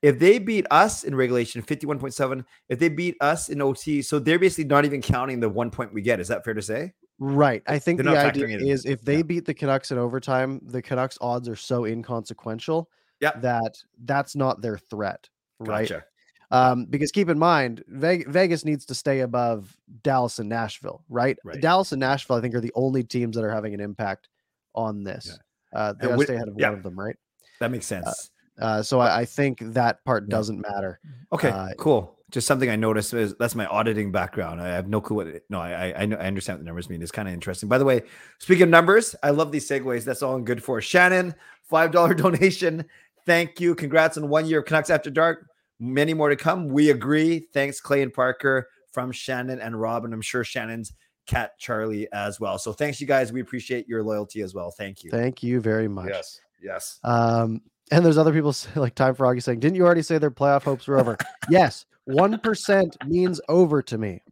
[0.00, 4.38] if they beat us in regulation 51.7, if they beat us in OT, so they're
[4.38, 6.18] basically not even counting the one point we get.
[6.20, 6.92] Is that fair to say?
[7.18, 7.62] Right.
[7.68, 8.68] I think They're the idea factoring it in.
[8.68, 9.22] is if they Yeah.
[9.22, 12.88] beat the Canucks in overtime, the Canucks odds are so inconsequential
[13.20, 13.38] Yeah.
[13.40, 15.28] that that's not their threat.
[15.60, 15.88] Right.
[15.88, 16.04] Gotcha.
[16.52, 21.38] Um, because keep in mind, Vegas needs to stay above Dallas and Nashville, right?
[21.44, 21.60] Right.
[21.60, 24.28] Dallas and Nashville, I think, are the only teams that are having an impact
[24.74, 25.38] on this.
[25.72, 26.68] Uh, they gotta wi- stay ahead of yeah.
[26.68, 27.16] one of them, right?
[27.58, 28.30] That makes sense.
[28.60, 30.36] Uh, so I, I think that part Yeah.
[30.36, 31.00] doesn't matter.
[31.32, 32.18] Okay, uh, cool.
[32.30, 34.60] Just something I noticed is that's my auditing background.
[34.60, 36.66] I have no clue what it, no, I I I, know, I understand what the
[36.66, 37.00] numbers mean.
[37.00, 37.68] It's kind of interesting.
[37.70, 38.02] By the way,
[38.40, 40.04] speaking of numbers, I love these segues.
[40.04, 40.82] That's all I'm good for.
[40.82, 42.84] Shannon, five dollar donation.
[43.24, 43.74] Thank you.
[43.74, 45.46] Congrats on one year of Canucks After Dark.
[45.84, 46.68] Many more to come.
[46.68, 47.48] We agree.
[47.52, 50.04] Thanks, Clay and Parker from Shannon and Rob.
[50.04, 50.92] And I'm sure Shannon's
[51.26, 52.56] Cat Charlie as well.
[52.56, 53.32] So thanks, you guys.
[53.32, 54.70] We appreciate your loyalty as well.
[54.70, 55.10] Thank you.
[55.10, 56.10] Thank you very much.
[56.10, 56.40] Yes.
[56.62, 57.00] Yes.
[57.02, 60.30] Um, and there's other people say, like Time Froggy saying, "Didn't you already say their
[60.30, 61.18] playoff hopes were over?"
[61.50, 64.22] yes, one percent means over to me.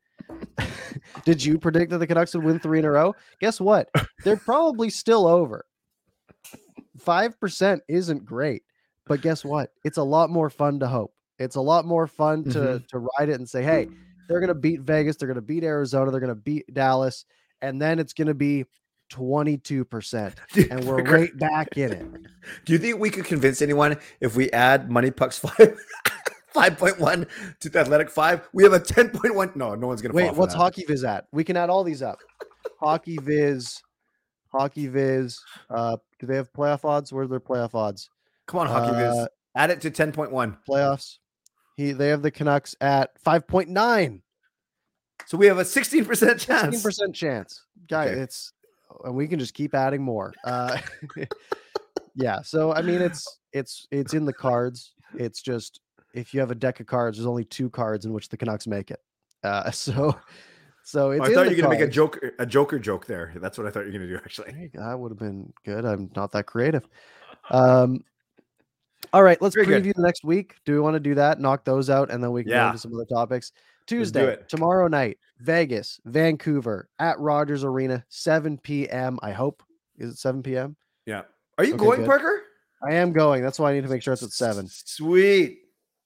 [1.24, 3.16] Did you predict that the Canucks would win three in a row?
[3.40, 3.90] Guess what?
[4.22, 5.64] They're probably still over.
[6.96, 8.62] Five percent isn't great,
[9.06, 9.72] but guess what?
[9.82, 11.12] It's a lot more fun to hope.
[11.40, 12.86] It's a lot more fun to Mhm.
[12.88, 13.88] to ride it and say, "Hey,
[14.28, 15.16] they're gonna beat Vegas.
[15.16, 16.12] They're gonna beat Arizona.
[16.12, 17.24] They're gonna beat Dallas,
[17.62, 18.66] and then it's gonna be."
[19.12, 20.34] 22%
[20.70, 22.06] and we're right back in it.
[22.64, 25.76] Do you think we could convince anyone if we add Money Pucks five?
[26.54, 27.26] 5.1
[27.58, 29.56] to the athletic five, we have a 10.1.
[29.56, 30.58] No, no one's gonna Wait, fall what's that.
[30.58, 31.26] Hockey Viz at?
[31.32, 32.18] We can add all these up.
[32.78, 33.80] Hockey Viz,
[34.52, 35.40] Hockey Viz.
[35.68, 37.12] Uh, do they have playoff odds?
[37.12, 38.10] Where's their playoff odds?
[38.46, 39.14] Come on, Hockey Viz.
[39.16, 39.26] Uh,
[39.56, 40.56] Add it to 10.1.
[40.68, 41.18] Playoffs.
[41.80, 44.20] He they have the Canucks at five point nine.
[45.26, 46.42] So we have a 16% chance.
[46.44, 47.64] Sixteen percent chance.
[47.88, 48.20] Guy, Okay.
[48.20, 48.52] it's
[49.04, 50.34] and we can just keep adding more.
[50.44, 50.76] Uh,
[52.14, 52.42] yeah.
[52.42, 54.92] So I mean, it's it's it's in the cards.
[55.14, 55.80] It's just
[56.12, 58.66] if you have a deck of cards, there's only two cards in which the Canucks
[58.66, 59.00] make it.
[59.42, 60.18] Uh, so
[60.84, 61.20] so it's.
[61.22, 63.32] Oh, I thought you were gonna make a joker a joker joke there.
[63.36, 64.70] That's what I thought you were gonna do actually.
[64.74, 65.86] That would have been good.
[65.86, 66.86] I'm not that creative.
[67.50, 68.04] Um,
[69.12, 70.56] all right, let's Very preview the next week.
[70.64, 71.40] Do we want to do that?
[71.40, 72.66] Knock those out, and then we can go Yeah.
[72.68, 73.52] into some other topics.
[73.86, 79.18] Tuesday, tomorrow night, Vegas, Vancouver at Rogers Arena, 7 p.m.
[79.22, 79.62] I hope.
[79.98, 80.76] Is it 7 p.m.?
[81.06, 81.22] Yeah.
[81.58, 82.06] Are you Okay, going, good.
[82.06, 82.42] Parker?
[82.88, 83.42] I am going.
[83.42, 84.68] That's why I need to make sure it's at seven.
[84.68, 85.58] Sweet.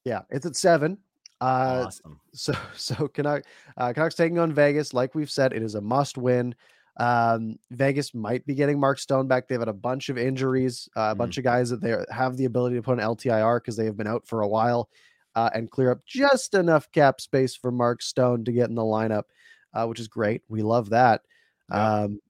[0.04, 0.98] Yeah, it's at seven.
[1.40, 2.20] Uh, awesome.
[2.33, 3.44] so so Canuck,
[3.76, 4.94] uh, Canucks taking on Vegas.
[4.94, 6.54] Like we've said, it is a must win.
[6.96, 9.48] Um, Vegas might be getting Mark Stone back.
[9.48, 11.18] They've had a bunch of injuries, uh, a Mhm.
[11.18, 13.96] bunch of guys that they have the ability to put an LTIR because they have
[13.96, 14.88] been out for a while
[15.35, 18.83] uh, and clear up just enough cap space for Mark Stone to get in the
[18.83, 19.24] lineup,
[19.72, 20.42] uh, which is great.
[20.48, 21.22] We love that.
[21.70, 22.02] Yeah.
[22.02, 22.20] Um,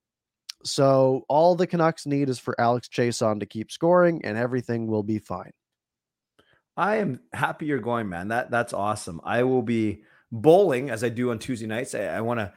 [0.63, 5.03] so all the Canucks need is for Alex Chiasson to keep scoring, and everything will
[5.03, 5.51] be fine.
[6.75, 8.29] I am happy you're going, man.
[8.29, 9.21] That that's awesome.
[9.23, 11.95] I will be bowling as I do on Tuesday nights.
[11.95, 12.51] I, I want to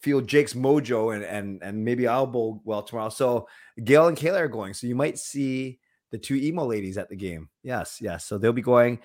[0.00, 3.10] feel Jake's mojo and and and maybe I'll bowl well tomorrow.
[3.10, 3.48] So
[3.82, 4.74] Gail and Kayla are going.
[4.74, 5.78] So you might see
[6.10, 7.48] the two emo ladies at the game.
[7.62, 8.24] Yes, yes.
[8.24, 9.00] So they'll be going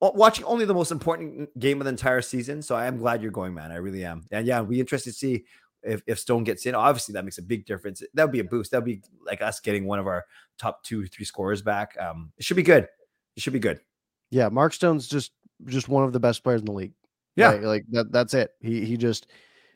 [0.00, 2.62] watching only the most important game of the entire season.
[2.62, 3.70] So I am glad you're going, man.
[3.70, 4.26] I really am.
[4.30, 5.44] And yeah, we interested to see
[5.82, 6.74] if, if Stone gets in.
[6.74, 8.02] Obviously, that makes a big difference.
[8.14, 8.70] That would be a boost.
[8.70, 10.24] That would be like us getting one of our
[10.58, 11.96] top two, three scorers back.
[12.00, 12.88] Um, it should be good.
[13.36, 13.80] It should be good.
[14.30, 15.32] Yeah, Mark Stone's just
[15.66, 16.92] just one of the best players in the league.
[17.36, 17.50] Yeah.
[17.50, 18.12] like, like that.
[18.12, 18.52] That's it.
[18.60, 19.26] He he just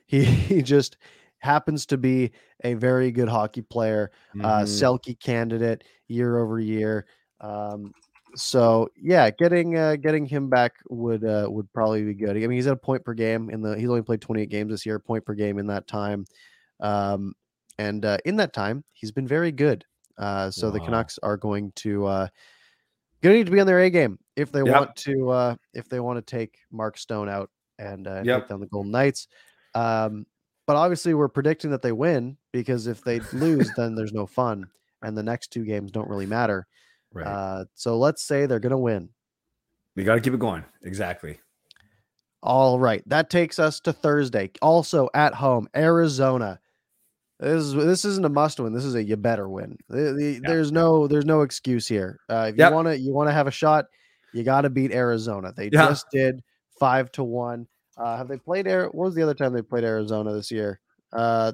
[0.07, 0.97] he he just
[1.39, 2.33] happens to be
[2.65, 4.11] a very good hockey player,
[4.43, 4.65] uh, Mhm.
[4.65, 7.07] Selke candidate year over year.
[7.41, 7.93] Um,
[8.37, 12.31] so yeah, getting uh, getting him back would uh, would probably be good.
[12.37, 13.79] I mean, he's at a point per game in the.
[13.79, 16.25] He's only played 28 games this year, point per game in that time,
[16.81, 17.35] um,
[17.79, 19.85] and uh, in that time, he's been very good.
[20.19, 22.29] Uh, so the Canucks are going to uh,
[23.23, 24.75] going to need to be on their A game if they Yep.
[24.75, 28.41] want to uh, if they want to take Mark Stone out and uh, Yep.
[28.43, 29.29] take down the Golden Knights.
[29.75, 30.27] Um,
[30.67, 34.67] but obviously, we're predicting that they win because if they lose, then there's no fun,
[35.03, 36.67] and the next two games don't really matter.
[37.13, 37.27] Right.
[37.27, 39.09] Uh, so let's say they're going to win.
[39.97, 40.65] we got to keep it going.
[40.83, 41.39] Exactly.
[42.43, 44.51] All right, that takes us to Thursday.
[44.61, 46.61] Also at home, Arizona.
[47.41, 48.73] This is this isn't a must win.
[48.73, 49.77] This is a you better win.
[49.89, 52.21] The- the- there's no there's no excuse here.
[52.29, 52.71] Uh, if Yep.
[52.71, 53.87] you want to you want to have a shot,
[54.33, 55.53] you got to beat Arizona.
[55.57, 55.89] They Yeah.
[55.89, 56.43] just did
[56.79, 57.67] five to one.
[57.97, 58.67] Uh, have they played?
[58.67, 58.85] Air?
[58.87, 60.81] What was the other time they played Arizona this year?
[61.13, 61.53] Uh,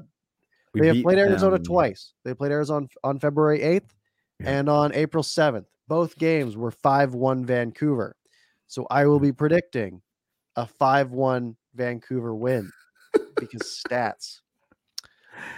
[0.72, 1.64] We they have beat played Arizona them.
[1.64, 2.12] twice.
[2.24, 3.90] They played Arizona on February 8th
[4.38, 4.58] Yeah.
[4.58, 5.66] and on April 7th.
[5.88, 8.16] Both games were 5 1 Vancouver.
[8.68, 10.00] So I will be predicting
[10.56, 12.70] a 5 1 Vancouver win
[13.36, 14.40] because stats.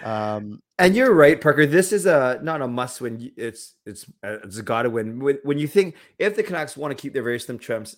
[0.03, 1.65] Um, And you're right, Parker.
[1.65, 3.31] This is a not a must win.
[3.37, 5.19] It's it's uh, it's a gotta win.
[5.19, 7.95] When, when you think if the Canucks want to keep their very slim chance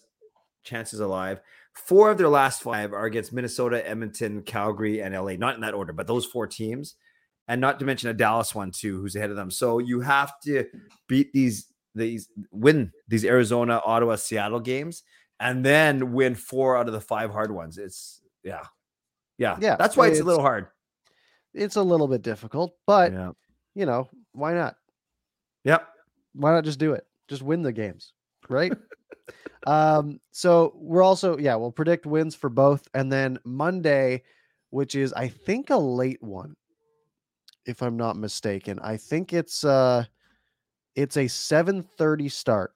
[0.63, 1.41] chances alive,
[1.75, 5.33] four of their last five are against Minnesota, Edmonton, Calgary, and LA.
[5.33, 6.95] Not in that order, but those four teams,
[7.47, 9.51] and not to mention a Dallas one too, who's ahead of them.
[9.51, 10.65] So you have to
[11.07, 15.03] beat these these win these Arizona, Ottawa, Seattle games,
[15.39, 17.77] and then win four out of the five hard ones.
[17.77, 18.63] It's yeah,
[19.38, 20.67] yeah, Yeah, That's why it's, a little hard.
[21.53, 23.31] it's a little bit difficult, but yeah.
[23.73, 24.75] you know, why not?
[25.63, 25.88] Yep.
[26.33, 27.05] Why not just do it?
[27.27, 28.13] Just win the games,
[28.49, 28.71] right?
[29.65, 32.88] um, so we're also, yeah, we'll predict wins for both.
[32.93, 34.23] And then Monday,
[34.69, 36.55] which is I think a late one,
[37.65, 38.79] if I'm not mistaken.
[38.79, 40.05] I think it's uh
[40.95, 42.73] it's a 7:30 start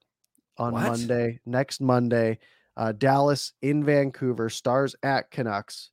[0.58, 0.84] on What?
[0.84, 2.40] Monday, next Monday.
[2.76, 5.92] Uh, Dallas in Vancouver, Stars at Canucks.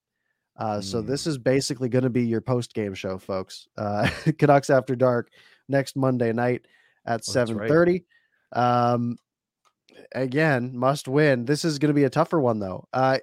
[0.56, 1.06] Uh, So Mm.
[1.06, 3.68] this is basically going to be your post game show, folks.
[3.76, 5.30] Uh, Canucks After Dark
[5.68, 6.66] next Monday night
[7.04, 7.68] at Oh, that's seven right.
[7.68, 8.04] thirty.
[8.52, 9.18] Um,
[10.12, 11.44] again, must win.
[11.44, 12.86] This is going to be a tougher one though.
[12.92, 13.18] Uh,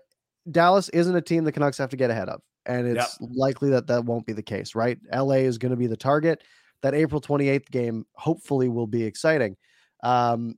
[0.50, 2.96] Dallas isn't a team the Canucks have to get ahead of, and Yep.
[2.98, 4.76] it's likely that that won't be the case.
[4.76, 4.98] Right?
[5.14, 6.44] LA is going to be the target.
[6.82, 9.56] That April twenty eighth game hopefully will be exciting.
[10.04, 10.56] Um,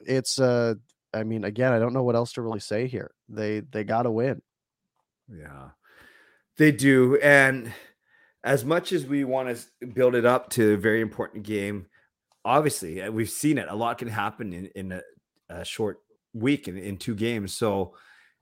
[0.00, 0.74] it's uh,
[1.12, 3.10] I mean, again, I don't know what else to really say here.
[3.28, 4.40] They they got to win.
[5.28, 5.70] Yeah,
[6.56, 7.16] they do.
[7.22, 7.72] And
[8.42, 11.86] as much as we want to build it up to a very important game,
[12.44, 13.68] obviously, uh, we've seen it.
[13.68, 15.00] A lot can happen in, in a,
[15.48, 15.98] a short
[16.32, 17.54] week in, in two games.
[17.54, 17.94] So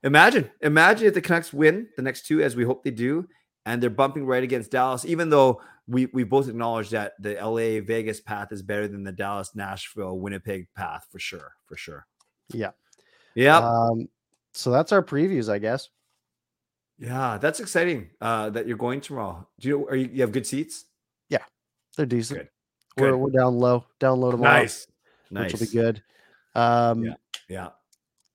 [0.03, 3.27] imagine, imagine if the Canucks win the next two, as we hope they do,
[3.65, 7.81] and they're bumping right against Dallas, even though we, we both acknowledge that the LA
[7.85, 11.53] Vegas path is better than the Dallas, Nashville, Winnipeg path for sure.
[11.65, 12.05] For sure.
[12.53, 12.71] Yeah.
[13.35, 13.57] Yeah.
[13.57, 14.09] Um,
[14.53, 15.89] so that's our previews, I guess.
[16.99, 18.11] Yeah, that's exciting.
[18.21, 19.47] Uh, that you're going tomorrow.
[19.59, 20.85] Do you are you, you have good seats?
[21.27, 21.39] Yeah,
[21.97, 22.39] they're decent.
[22.39, 22.49] Good.
[22.97, 24.87] We're we're down low, down low tomorrow, Nice,
[25.31, 25.51] nice.
[25.51, 26.03] which will be good.
[26.55, 27.13] Um, Yeah.
[27.49, 27.69] Yeah,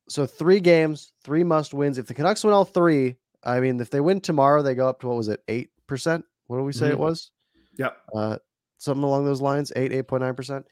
[0.08, 1.98] so three games, three must wins.
[1.98, 5.00] If the Canucks win all three, I mean, if they win tomorrow, they go up
[5.00, 6.24] to what was it, eight percent?
[6.46, 7.00] What did we say it Mhm.
[7.00, 7.30] was?
[7.78, 7.96] Yep.
[8.14, 8.38] Uh,
[8.78, 10.66] something along those lines, eight, eight point nine percent,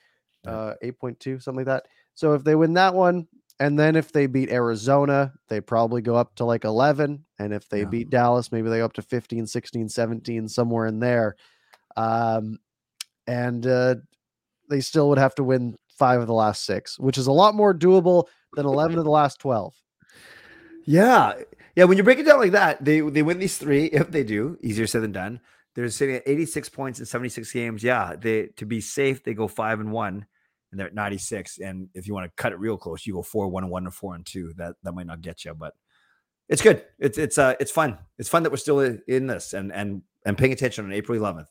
[0.44, 1.88] uh, eight point two, something like that.
[2.14, 3.26] So if they win that one,
[3.58, 7.24] and then if they beat Arizona, they probably go up to like 11.
[7.38, 7.86] And if they Yeah.
[7.86, 11.36] beat Dallas, maybe they go up to 15, 16, 17, somewhere in there.
[11.96, 12.58] Um,
[13.26, 13.96] and uh,
[14.68, 17.54] they still would have to win five of the last six, which is a lot
[17.54, 19.74] more doable than 11 of the last 12.
[20.86, 21.34] yeah,
[21.74, 21.84] yeah.
[21.84, 23.86] When you break it down like that, they they win these three.
[23.92, 25.40] If they do, easier said than done.
[25.74, 27.82] They're sitting at 86 points in 76 games.
[27.82, 30.26] Yeah, they to be safe, they go five and one,
[30.70, 31.58] and they're at 96.
[31.58, 33.84] And if you want to cut it real close, you go four one and one
[33.84, 34.54] and four and two.
[34.56, 35.74] That that might not get you, but
[36.48, 36.84] it's good.
[36.98, 37.98] It's it's uh it's fun.
[38.18, 41.18] It's fun that we're still in, in this and and and paying attention on April
[41.18, 41.46] 11th.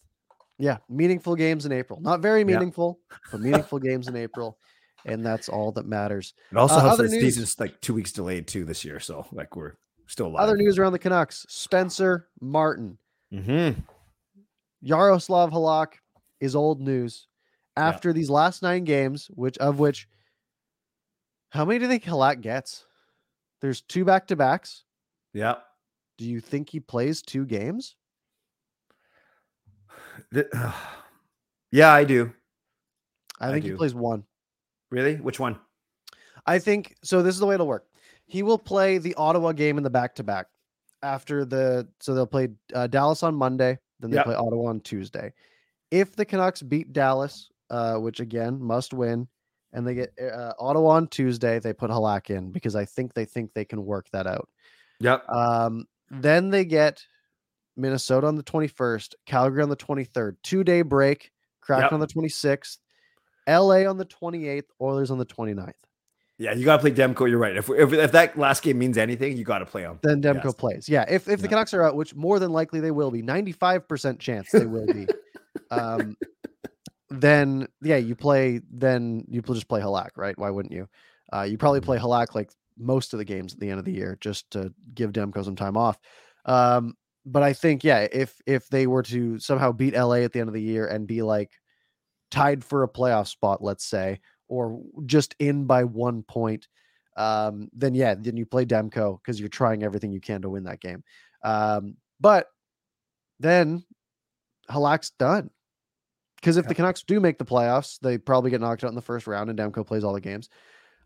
[0.58, 2.00] Yeah, meaningful games in April.
[2.02, 2.46] Not very Yeah.
[2.46, 3.00] meaningful,
[3.32, 4.58] but meaningful games in April.
[5.06, 6.34] And that's all that matters.
[6.52, 9.56] It also Uh, helps that season's like two weeks delayed too this year, so like
[9.56, 9.74] we're
[10.08, 10.44] still alive.
[10.44, 12.98] Other news around the Canucks Spencer Martin.
[13.32, 13.80] Mm-hmm.
[14.82, 15.94] Yaroslav Halak
[16.40, 17.28] is old news.
[17.78, 20.08] After these last nine games, which of which,
[21.50, 22.86] how many do you think Halak gets?
[23.62, 24.86] There's two back to backs.
[25.34, 25.56] Yeah.
[26.18, 27.96] Do you think he plays two games?
[30.36, 30.48] Th-
[31.72, 32.32] yeah, I do.
[33.40, 34.24] I I think he plays one.
[34.92, 35.16] Really?
[35.16, 35.58] Which one?
[36.46, 37.24] I think so.
[37.24, 37.88] This is the way it'll work.
[38.28, 40.48] He will play the Ottawa game in the back to back
[41.02, 41.88] after the.
[42.02, 44.26] So they'll play uh, Dallas on Monday, then they Yep.
[44.26, 45.34] play Ottawa on Tuesday.
[45.92, 49.28] If the Canucks beat Dallas, uh, which again must win,
[49.74, 53.26] and they get uh, Ottawa on Tuesday, they put Halak in because I think they
[53.26, 54.48] think they can work that out.
[55.00, 55.28] Yep.
[55.30, 57.04] Um, then they get
[57.78, 61.94] Minnesota on the 21st, Calgary on the 23rd, two day break, Kraken Yep.
[61.94, 62.78] on the 26th,
[63.48, 65.74] LA on the 28th, Oilers on the 29th.
[66.38, 67.30] Yeah, you got to play Demko.
[67.30, 67.56] You're right.
[67.56, 70.00] If, if if that last game means anything, you got to play him.
[70.04, 70.54] Then Demko Yes.
[70.56, 70.90] plays.
[70.90, 71.06] Yeah.
[71.08, 71.50] If if the Yeah.
[71.52, 75.08] Canucks are out, which more than likely they will be, 95% chance they will be.
[75.72, 76.16] um
[77.10, 80.38] then yeah, you play then you just play Halak, right?
[80.38, 80.90] Why wouldn't you?
[81.32, 83.94] Uh you probably play Halak like most of the games at the end of the
[83.94, 85.98] year just to give Demko some time off.
[86.46, 90.40] Um but I think yeah, if if they were to somehow beat LA at the
[90.40, 91.52] end of the year and be like
[92.32, 96.68] tied for a playoff spot, let's say, or just in by one point,
[97.18, 100.66] um, then yeah, then you play Demko because you're trying everything you can to win
[100.66, 101.04] that game.
[101.44, 102.48] Um, but
[103.40, 103.84] then
[104.70, 105.50] Halak's done.
[106.36, 109.02] Because if the Canucks do make the playoffs, they probably get knocked out in the
[109.02, 110.50] first round and Demko plays all the games.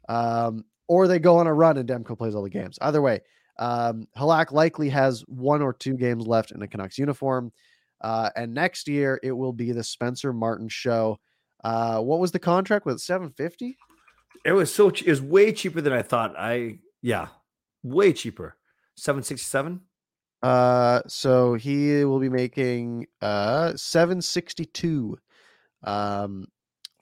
[0.10, 2.78] Um, or they go on a run and Demko plays all the games.
[2.82, 3.22] Either way,
[3.60, 7.52] um, Halak likely has one or two games left in a Canucks uniform.
[8.02, 11.20] Uh, and next year it will be the Spencer Martin show.
[11.64, 13.78] Uh, what was the contract with 750?
[14.46, 14.88] It was so.
[14.88, 16.34] It was way cheaper than I thought.
[16.38, 17.28] I yeah,
[17.84, 18.56] way cheaper.
[18.96, 19.82] Seven sixty seven.
[20.42, 25.18] Uh, so he will be making uh 762
[25.84, 26.48] um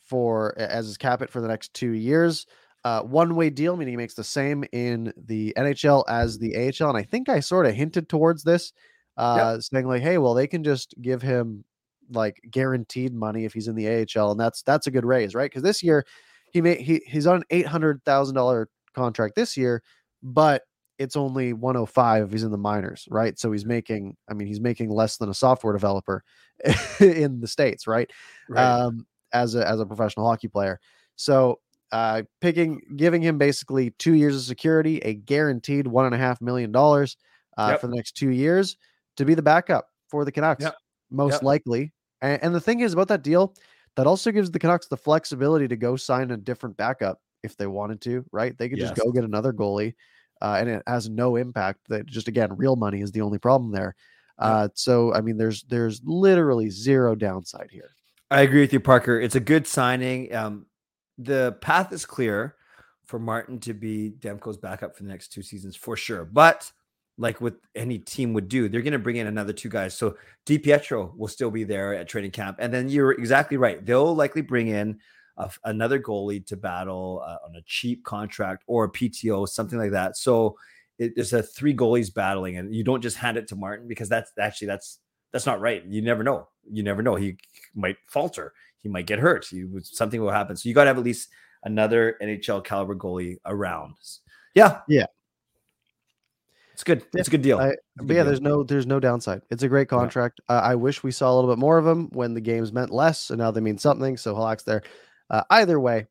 [0.01, 2.47] for as his cap it for the next two years.
[2.87, 6.87] Uh, one way deal, meaning he makes the same in the NHL as the AHL.
[6.87, 8.71] And I think I sort of hinted towards this,
[9.17, 11.65] uh, saying like, hey, well, they can just give him
[12.11, 15.51] like guaranteed money if he's in the AHL, and that's that's a good raise, right?
[15.51, 16.05] Because this year
[16.53, 19.83] he made he he's on an eight hundred thousand dollar contract this year,
[20.23, 20.61] but
[20.97, 23.37] it's only 105 if he's in the minors, right?
[23.37, 26.23] So he's making, I mean, he's making less than a software developer
[27.01, 28.09] in the states, right?
[28.55, 30.79] Um, as a as a professional hockey player.
[31.17, 31.59] So
[31.91, 36.41] uh picking giving him basically two years of security, a guaranteed one and a half
[36.41, 37.17] million dollars.
[37.57, 37.81] uh, Yep.
[37.81, 38.77] for the next two years
[39.15, 40.75] to be the backup for the Canucks, Yep.
[41.09, 41.41] most Yep.
[41.41, 41.91] likely.
[42.21, 43.55] And, and the thing is about that deal,
[43.95, 47.65] that also gives the Canucks the flexibility to go sign a different backup if they
[47.65, 48.55] wanted to, right?
[48.55, 49.95] They could just go get another goalie,
[50.39, 51.79] uh, and it has no impact.
[51.89, 53.95] That just again, real money is the only problem there.
[54.37, 57.95] Uh, so I mean, there's there's literally zero downside here.
[58.29, 59.19] I agree with you, Parker.
[59.19, 60.31] It's a good signing.
[60.35, 60.66] Um,
[61.17, 62.55] the path is clear
[63.05, 66.25] for Martin to be Demko's backup for the next two seasons for sure.
[66.25, 66.71] But
[67.17, 69.97] like with any team would do, they're going to bring in another two guys.
[69.97, 73.83] So Di Pietro will still be there at training camp, and then you're exactly right.
[73.83, 74.99] They'll likely bring in
[75.37, 79.91] a, another goalie to battle uh, on a cheap contract or a PTO, something like
[79.91, 80.17] that.
[80.17, 80.57] So
[80.99, 84.09] it, there's a three goalies battling, and you don't just hand it to Martin because
[84.09, 84.99] that's actually that's
[85.31, 85.83] that's not right.
[85.85, 86.47] You never know.
[86.71, 87.15] You never know.
[87.15, 87.37] He
[87.73, 88.53] might falter.
[88.83, 89.45] He might get hurt.
[89.49, 90.55] He, something will happen.
[90.55, 91.29] So you got to have at least
[91.63, 93.95] another NHL caliber goalie around.
[94.55, 94.79] Yeah.
[94.87, 95.05] Yeah.
[96.73, 96.99] It's good.
[97.13, 97.57] Yeah, It's a good deal.
[97.57, 98.25] I- But good yeah, deal.
[98.25, 99.41] there's no there's no downside.
[99.49, 99.97] It's a great Yeah.
[99.97, 100.41] contract.
[100.47, 102.91] Uh, I wish we saw a little bit more of him when the games meant
[102.91, 104.15] less, and now they mean something.
[104.17, 104.83] So Halak's there.
[105.29, 106.05] Uh, either way,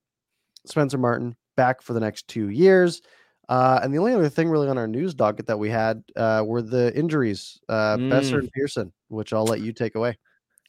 [0.66, 3.00] Spencer Martin back for the next two years.
[3.48, 6.42] Uh, and the only other thing really on our news docket that we had uh,
[6.44, 8.38] were the injuries, uh, Boeser Mm.
[8.40, 10.18] and Pearson, which I'll let you take away.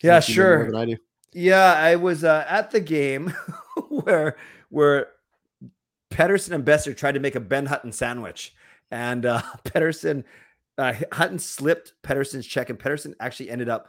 [0.03, 0.75] Yeah, since you know sure.
[0.77, 0.97] I do.
[1.37, 3.31] Yeah, I was uh, at the game
[3.89, 4.37] where
[4.69, 5.09] where
[6.09, 8.55] Pettersson and Boeser tried to make a Ben Hutton sandwich,
[8.89, 10.23] and uh, Pettersson
[10.79, 13.87] uh, Hutton slipped Pettersson's check, and Pettersson actually ended up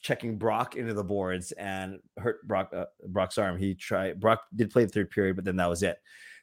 [0.00, 3.58] checking Brock into the boards and hurt Brock uh, Brock's arm.
[3.58, 5.98] He tried Brock did play the third period, but then that was it.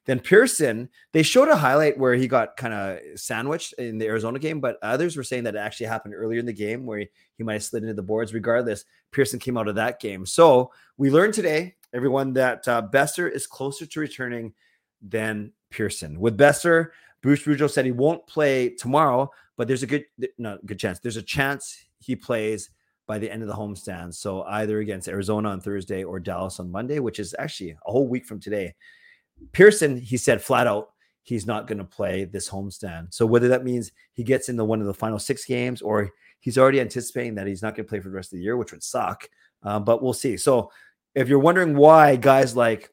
[0.08, 4.40] Then Pearson, they showed a highlight where he got kind of sandwiched in the Arizona
[4.40, 7.10] game, but others were saying that it actually happened earlier in the game where he,
[7.38, 8.34] he might have slid into the boards.
[8.34, 10.26] Regardless, Pearson came out of that game.
[10.26, 14.54] So we learned today, everyone, that uh, Boeser is closer to returning
[15.02, 16.20] than Pearson.
[16.20, 16.92] With Boeser,
[17.22, 20.06] Bruce Boudreau said he won't play tomorrow, but there's a good,
[20.38, 21.00] no, good chance.
[21.00, 22.70] There's a chance he plays
[23.08, 24.14] by the end of the homestand.
[24.14, 28.08] So either against Arizona on Thursday or Dallas on Monday, which is actually a whole
[28.08, 28.74] week from today.
[29.52, 30.90] Pearson, he said flat out,
[31.24, 33.14] he's not going to play this homestand.
[33.14, 36.10] So whether that means he gets into one of the final six games or
[36.40, 38.56] he's already anticipating that he's not going to play for the rest of the year,
[38.56, 39.28] which would suck.
[39.64, 40.38] Um, but we'll see.
[40.38, 40.72] So
[41.16, 42.90] if you're wondering why guys like,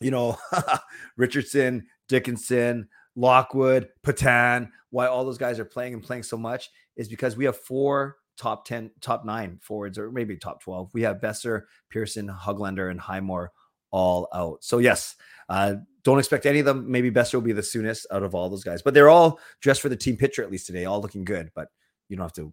[0.00, 0.36] you know,
[1.16, 7.08] Richardson, Dickinson, Lockwood, Petan, why all those guys are playing and playing so much is
[7.08, 10.90] because we have four top 10, top nine forwards, or maybe top 12.
[10.92, 13.52] We have Boeser, Pearson, Hoglander, and Highmore
[13.90, 14.64] all out.
[14.64, 15.16] So, yes,
[15.48, 16.90] uh, don't expect any of them.
[16.90, 19.80] Maybe Boeser will be the soonest out of all those guys, but they're all dressed
[19.80, 21.68] for the team picture at least today, all looking good, but
[22.08, 22.52] you don't have to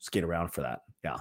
[0.00, 0.80] skate around for that.
[1.02, 1.18] Yeah.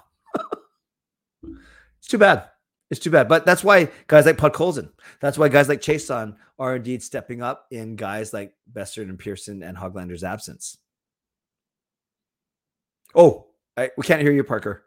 [2.00, 2.50] it's too bad.
[2.92, 3.28] It's too bad.
[3.28, 4.90] But that's why guys like Podkolzin,
[5.20, 9.64] that's why guys like Chiasson are indeed stepping up in guys like Boeser and Pearson
[9.64, 10.78] and Hoglander's absence.
[13.16, 14.84] Oh, I, we can't hear you, Parker.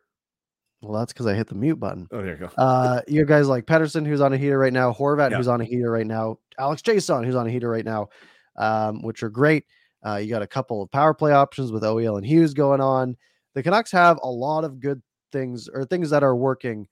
[0.83, 2.07] Well, that's because I hit the mute button.
[2.13, 2.51] Oh, there you go.
[2.59, 5.39] Uh, you guys like Pettersson, who's on a heater right now, Horvat, Yeah.
[5.39, 8.09] who's on a heater right now, Alex Chiasson, who's on a heater right now,
[8.57, 9.65] um, which are great.
[10.07, 13.17] Uh, you got a couple of power play options with OEL and Hughes going on.
[13.55, 15.03] The Canucks have a lot of good
[15.33, 16.87] things or things that are working,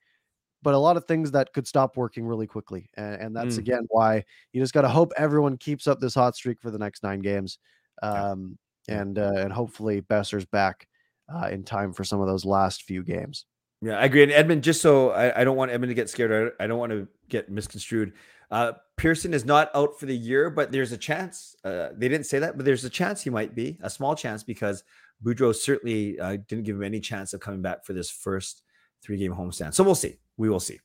[0.63, 2.89] but a lot of things that could stop working really quickly.
[2.97, 3.59] And, and that's Mm.
[3.59, 6.79] again why you just got to hope everyone keeps up this hot streak for the
[6.79, 7.59] next nine games.
[8.01, 8.57] Um,
[8.87, 9.01] Yeah.
[9.01, 10.87] and uh, and hopefully Boeser's back
[11.33, 13.45] uh, in time for some of those last few games.
[13.85, 14.23] Yeah, I agree.
[14.23, 16.79] And Edmund, just so I, I don't want Edmund to get scared, I, I don't
[16.79, 18.13] want to get misconstrued.
[18.49, 21.55] Uh, Pearson is not out for the year, but there's a chance.
[21.63, 24.41] Uh, they didn't say that, but there's a chance he might be, a small chance,
[24.41, 24.83] because
[25.23, 28.63] Boudreau certainly uh, didn't give him any chance of coming back for this first
[29.03, 29.75] three game homestand.
[29.75, 30.17] So we'll see.
[30.37, 30.79] We will see.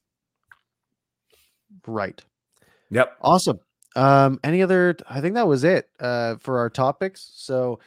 [1.86, 2.22] Right.
[2.90, 3.16] Yep.
[3.22, 3.61] Awesome.
[3.96, 4.94] Um, any other?
[5.09, 7.30] I think that was it uh, for our topics.
[7.34, 7.80] So,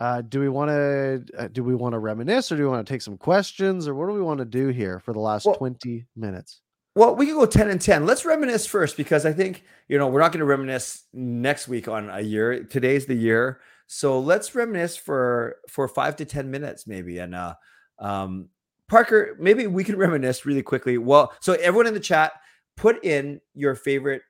[0.00, 2.86] uh, do we want to uh, do we want to reminisce, or do we want
[2.86, 5.46] to take some questions, or what do we want to do here for the last
[5.46, 6.60] Well- twenty minutes?
[6.94, 8.06] Well, we can go 10 and 10.
[8.06, 11.88] Let's reminisce first because I think, you know, we're not going to reminisce next week
[11.88, 12.64] on a year.
[12.64, 13.60] Today's the year.
[13.86, 17.54] So let's reminisce for for 5 to 10 minutes maybe and uh
[17.98, 18.48] um
[18.88, 20.96] Parker, maybe we can reminisce really quickly.
[20.96, 22.32] Well, so everyone in the chat
[22.78, 24.22] put in your favorite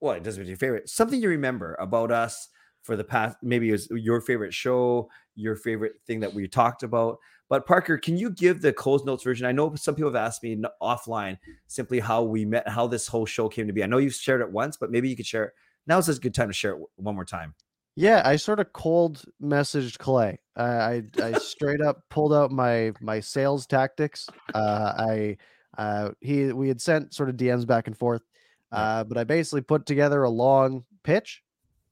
[0.00, 2.48] well, it doesn't matter your favorite, something you remember about us
[2.82, 6.82] for the past maybe it was your favorite show, your favorite thing that we talked
[6.82, 7.18] about.
[7.48, 9.44] But Parker, can you give the closed notes version?
[9.44, 13.26] I know some people have asked me offline simply how we met, how this whole
[13.26, 13.82] show came to be.
[13.82, 15.52] I know you've shared it once, but maybe you could share it.
[15.86, 17.54] Now's a good time to share it one more time.
[17.96, 20.38] Yeah, I sort of cold messaged Clay.
[20.56, 24.28] I I, I straight up pulled out my my sales tactics.
[24.54, 25.36] Uh, I
[25.76, 28.22] uh, he we had sent sort of DMs back and forth,
[28.70, 31.42] uh, but I basically put together a long pitch,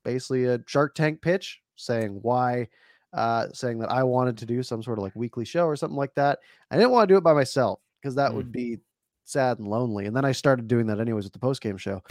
[0.04, 2.68] basically a Shark Tank pitch, saying why
[3.14, 5.96] uh, saying that I wanted to do some sort of like weekly show or something
[5.96, 6.40] like that.
[6.70, 8.34] I didn't want to do it by myself because that Mm.
[8.34, 8.78] would be
[9.24, 10.04] sad and lonely.
[10.06, 12.02] And then I started doing that anyways with the post game show.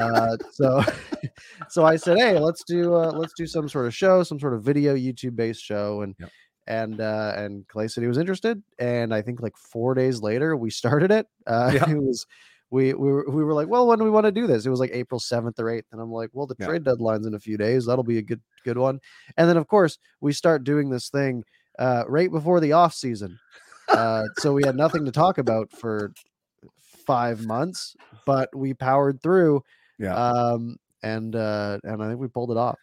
[0.00, 0.82] uh, so,
[1.68, 4.54] so I said, hey, let's do uh, let's do some sort of show, some sort
[4.54, 6.30] of video YouTube based show, and Yep.
[6.68, 10.56] and uh, and Clay said he was interested, and I think like four days later
[10.56, 11.26] we started it.
[11.46, 11.90] Uh, Yeah.
[11.90, 12.24] It was
[12.70, 14.66] we we were, we were like, well, when do we want to do this?
[14.66, 16.66] It was like April seventh or eighth, and I'm like, well, the Yeah.
[16.66, 17.86] trade deadline's in a few days.
[17.86, 19.00] That'll be a good good one.
[19.36, 21.44] And then of course we start doing this thing
[21.78, 23.38] uh, right before the off season,
[23.88, 26.12] uh, so we had nothing to talk about for
[27.06, 27.94] five months,
[28.24, 29.62] but we powered through.
[29.98, 30.14] Yeah.
[30.14, 32.78] Um, and uh, and I think we pulled it off.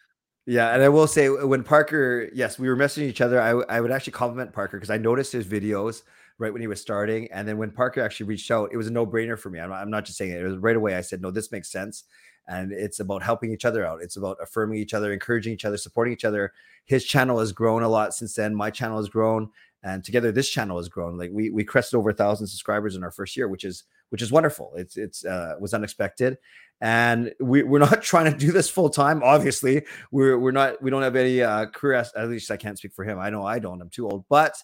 [0.46, 3.40] Yeah, and I will say when Parker, yes, we were messaging each other.
[3.40, 6.02] I, I would actually compliment Parker because I noticed his videos
[6.38, 8.92] right when he was starting, and then when Parker actually reached out, it was a
[8.92, 9.60] no brainer for me.
[9.60, 10.96] I'm not, I'm not just saying it; it was right away.
[10.96, 12.04] I said, "No, this makes sense,"
[12.48, 14.02] and it's about helping each other out.
[14.02, 16.52] It's about affirming each other, encouraging each other, supporting each other.
[16.84, 18.54] His channel has grown a lot since then.
[18.54, 19.50] My channel has grown,
[19.82, 21.16] and together this channel has grown.
[21.18, 24.22] Like we we crested over a thousand subscribers in our first year, which is which
[24.22, 24.72] is wonderful.
[24.76, 26.38] It's it's uh, was unexpected,
[26.80, 29.22] and we we're not trying to do this full time.
[29.22, 32.92] Obviously, we're we're not we don't have any uh career at least I can't speak
[32.92, 33.18] for him.
[33.18, 33.80] I know I don't.
[33.80, 34.24] I'm too old.
[34.28, 34.56] But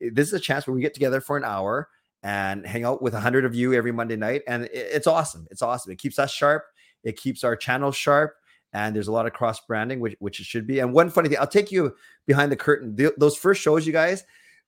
[0.00, 1.88] this is a chance where we get together for an hour
[2.22, 5.46] and hang out with a hundred of you every Monday night, and it's awesome.
[5.50, 5.92] It's awesome.
[5.92, 6.64] It keeps us sharp.
[7.04, 8.34] It keeps our channel sharp.
[8.74, 10.80] And there's a lot of cross branding, which, which it should be.
[10.80, 11.94] And one funny thing, I'll take you
[12.26, 12.94] behind the curtain.
[12.94, 14.24] The- those first shows, you guys,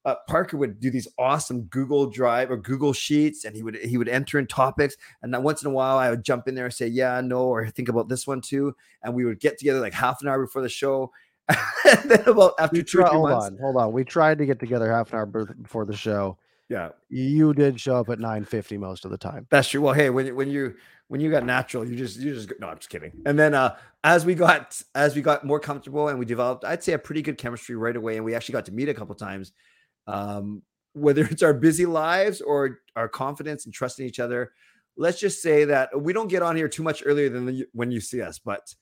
[0.06, 3.98] uh, Parker would do these awesome Google Drive or Google Sheets, and he would he
[3.98, 4.96] would enter in topics.
[5.22, 7.42] And then once in a while, I would jump in there and say, "Yeah, no,"
[7.42, 8.74] or think about this one too.
[9.02, 11.12] And we would get together like half an hour before the show.
[11.88, 13.92] And then about after We two or try, hold months, on, hold on.
[13.92, 16.38] We tried to get together half an hour before the show.
[16.68, 19.46] yeah, You did show up at nine fifty most of the time.
[19.50, 19.80] That's true.
[19.80, 20.74] Well, hey, when you- when you
[21.08, 23.12] when you got natural, you just you just no, I'm just kidding.
[23.26, 26.84] And then uh as we got as we got more comfortable and we developed, I'd
[26.84, 29.14] say a pretty good chemistry right away, and we actually got to meet a couple
[29.16, 29.52] times.
[30.06, 34.52] Um, whether it's our busy lives or our confidence and trusting each other,
[34.96, 37.90] let's just say that we don't get on here too much earlier than the, when
[37.90, 38.74] you see us, but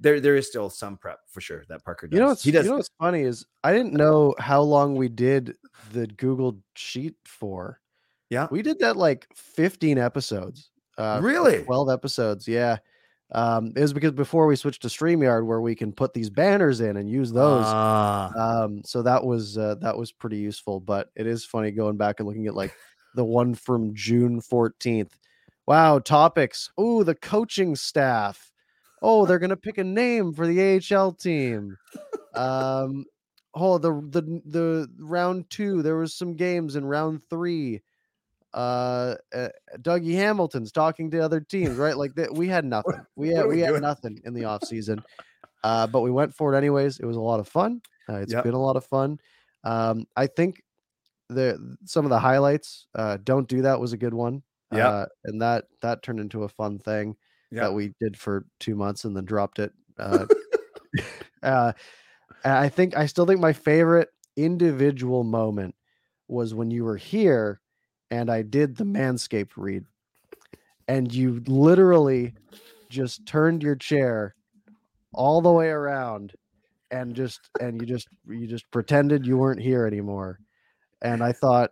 [0.00, 2.16] there there is still some prep for sure that Parker does.
[2.16, 2.64] You know what's he does.
[2.64, 5.54] You know what's funny is I didn't know how long we did
[5.92, 7.80] the Google Sheet for.
[8.28, 8.48] Yeah.
[8.50, 10.70] we did that like fifteen episodes.
[10.98, 11.62] Uh, really?
[11.64, 12.48] 12 episodes.
[12.48, 12.78] Yeah.
[13.32, 16.80] Um, it was because before we switched to StreamYard where we can put these banners
[16.80, 17.64] in and use those.
[17.66, 18.30] Ah.
[18.36, 22.20] um, so that was uh, that was pretty useful, but it is funny going back
[22.20, 22.72] and looking at like
[23.16, 25.10] the one from June 14th.
[25.66, 26.70] Wow, topics.
[26.78, 28.52] Oh, the coaching staff.
[29.08, 30.60] Oh, they're gonna pick a name for the
[30.92, 31.76] AHL team.
[32.34, 33.04] Um,
[33.54, 35.80] oh, the the the round two.
[35.82, 37.82] There was some games in round three
[38.52, 39.48] uh, uh
[39.78, 41.96] Dougie Hamilton's talking to other teams, right?
[41.96, 43.06] Like that we had nothing.
[43.14, 45.04] We had we we had nothing in the off season.
[45.62, 46.98] Uh, but we went for it anyways.
[46.98, 47.80] It was a lot of fun.
[48.08, 48.42] Uh, it's Yep.
[48.42, 49.20] been a lot of fun.
[49.62, 50.64] Um, I think
[51.28, 54.42] the some of the highlights, uh, don't do that was a good one.
[54.72, 57.16] Yeah, Uh, and that that turned into a fun thing
[57.50, 57.62] Yeah.
[57.64, 59.72] that we did for two months and then dropped it.
[59.98, 60.26] Uh,
[61.42, 61.72] uh,
[62.44, 65.74] I think I still think my favorite individual moment
[66.28, 67.60] was when you were here
[68.10, 69.84] and I did the Manscaped read,
[70.88, 72.34] and you literally
[72.88, 74.34] just turned your chair
[75.12, 76.34] all the way around
[76.90, 80.38] and just and you just you just pretended you weren't here anymore
[81.02, 81.70] and i thought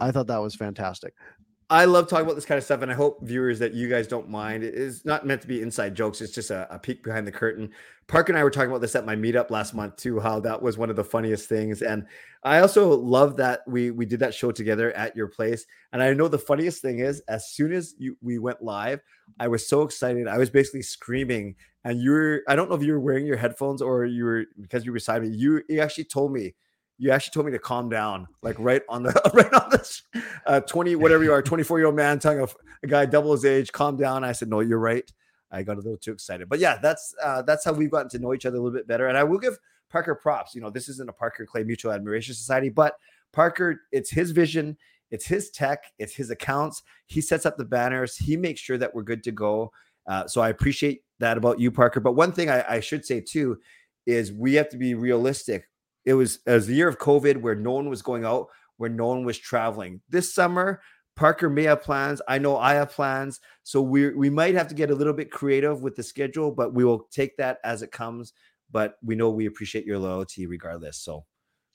[0.00, 1.14] i thought that was fantastic
[1.68, 4.06] I love talking about this kind of stuff, and I hope viewers that you guys
[4.06, 4.62] don't mind.
[4.62, 7.32] It is not meant to be inside jokes; it's just a, a peek behind the
[7.32, 7.70] curtain.
[8.06, 10.20] Park and I were talking about this at my meetup last month too.
[10.20, 12.06] How that was one of the funniest things, and
[12.44, 15.66] I also love that we we did that show together at your place.
[15.92, 19.00] And I know the funniest thing is, as soon as you we went live,
[19.40, 20.28] I was so excited.
[20.28, 23.38] I was basically screaming, and you were I don't know if you were wearing your
[23.38, 25.30] headphones or you were because you were beside me.
[25.30, 26.54] You you actually told me
[26.98, 30.02] you actually told me to calm down, like right on the right on this
[30.46, 32.48] uh, 20, whatever you are, 24 year old man telling a,
[32.82, 34.24] a guy double his age, calm down.
[34.24, 35.10] I said, No, you're right.
[35.50, 36.48] I got a little too excited.
[36.48, 38.88] But yeah, that's uh, that's how we've gotten to know each other a little bit
[38.88, 39.08] better.
[39.08, 39.58] And I will give
[39.90, 40.54] Parker props.
[40.54, 42.96] You know, this isn't a Parker Clay Mutual Admiration Society, but
[43.32, 44.76] Parker, it's his vision,
[45.10, 46.82] it's his tech, it's his accounts.
[47.06, 49.72] He sets up the banners, he makes sure that we're good to go.
[50.06, 52.00] Uh, so I appreciate that about you, Parker.
[52.00, 53.58] But one thing I, I should say too
[54.06, 55.68] is we have to be realistic.
[56.06, 58.46] It was as the year of COVID where no one was going out,
[58.78, 60.00] where no one was traveling.
[60.08, 60.80] This summer,
[61.16, 62.22] Parker may have plans.
[62.28, 63.40] I know I have plans.
[63.64, 66.72] So we we might have to get a little bit creative with the schedule, but
[66.72, 68.32] we will take that as it comes.
[68.70, 70.96] But we know we appreciate your loyalty regardless.
[70.98, 71.24] So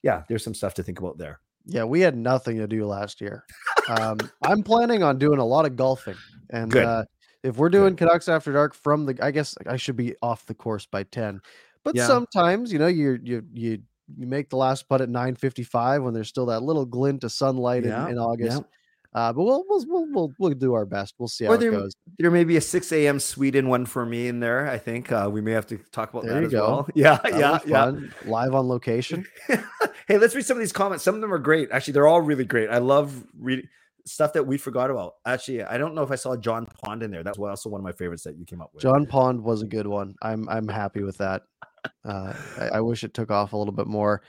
[0.03, 1.39] yeah, there's some stuff to think about there.
[1.67, 3.45] yeah we had nothing to do last year
[3.87, 6.17] um i'm planning on doing a lot of golfing
[6.49, 6.85] and Good.
[6.85, 7.03] uh
[7.43, 10.55] if we're doing canucks after dark from the i guess i should be off the
[10.55, 11.39] course by 10
[11.83, 12.07] but Yeah.
[12.07, 13.77] sometimes you know you you you
[14.17, 17.85] you make the last putt at 9:55 when there's still that little glint of sunlight
[17.85, 18.57] Yeah, in, in August.
[18.59, 18.63] yeah.
[19.13, 21.15] Uh, but we'll, we'll we'll we'll we'll do our best.
[21.19, 21.93] We'll see how Or it there, goes.
[22.17, 23.19] there may be a 6 a.m.
[23.19, 24.69] Sweden one for me in there.
[24.69, 26.65] I think uh, we may have to talk about There that you as go.
[26.67, 26.87] well.
[26.95, 27.91] Yeah, That'll yeah, yeah.
[28.25, 29.25] Live on location.
[30.07, 31.03] hey, let's read some of these comments.
[31.03, 31.69] Some of them are great.
[31.71, 32.69] Actually, they're all really great.
[32.69, 33.67] I love reading
[34.05, 35.15] stuff that we forgot about.
[35.25, 37.21] Actually, I don't know if I saw John Pond in there.
[37.23, 38.81] That's also one of my favorites that you came up with.
[38.81, 40.15] John Pond was a good one.
[40.21, 41.43] I'm I'm happy with that.
[42.05, 44.21] Uh, I, I wish it took off a little bit more.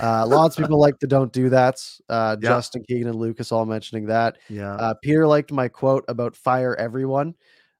[0.00, 1.76] Uh, lots of people like the don't do that.
[2.08, 2.48] Uh, Yeah.
[2.50, 4.38] Justin Keegan and Lucas all mentioning that.
[4.48, 4.74] yeah.
[4.74, 7.34] Uh, Peter liked my quote about fire everyone.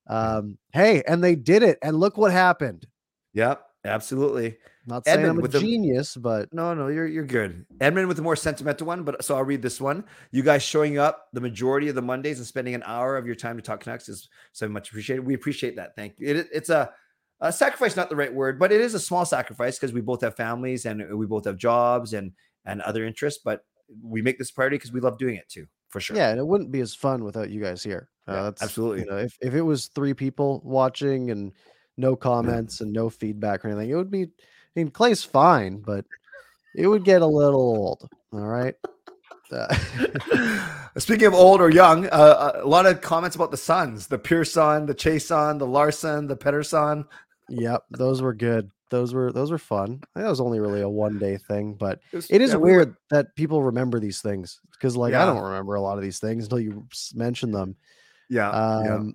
[0.08, 2.86] Um, hey, and they did it, and look what happened.
[3.32, 3.62] yep.
[3.82, 4.58] Absolutely.
[4.86, 7.64] Not saying Edmund I'm a with the- genius, but No, no, you're you're good.
[7.80, 10.04] Edmund with a more sentimental one, but so I'll read this one.
[10.32, 13.34] You guys showing up the majority of the Mondays and spending an hour of your
[13.36, 15.24] time to talk Canucks is so much appreciated.
[15.24, 15.96] We appreciate that.
[15.96, 16.28] Thank you.
[16.28, 16.90] It, it's a,
[17.40, 20.20] a sacrifice, not the right word, but it is a small sacrifice because we both
[20.20, 22.32] have families and we both have jobs and
[22.64, 23.40] and other interests.
[23.44, 23.64] But
[24.02, 26.16] we make this priority because we love doing it too, for sure.
[26.16, 28.08] yeah, and it wouldn't be as fun without you guys here.
[28.28, 29.00] Uh, Yeah, that's absolutely.
[29.00, 31.52] You know, if if it was three people watching and
[31.96, 34.22] no comments and no feedback or anything, it would be.
[34.22, 34.28] I
[34.76, 36.04] mean, Clay's fine, but
[36.76, 38.08] it would get a little old.
[38.32, 38.74] All right.
[39.50, 39.74] Uh,
[40.98, 44.86] Speaking of old or young, uh, a lot of comments about the sons, the Pearson,
[44.86, 47.04] the Chiasson, the Larsson, the Pettersson.
[47.50, 48.70] Yep, those were good.
[48.90, 50.00] Those were those were fun.
[50.16, 52.76] That was only really a one day thing, but was- it is yeah, we were-
[52.78, 56.18] weird that people remember these things because, like, I don't remember a lot of these
[56.18, 57.76] things until you mention them.
[58.28, 58.50] Yeah,
[58.84, 58.94] yeah.
[58.94, 59.14] Um,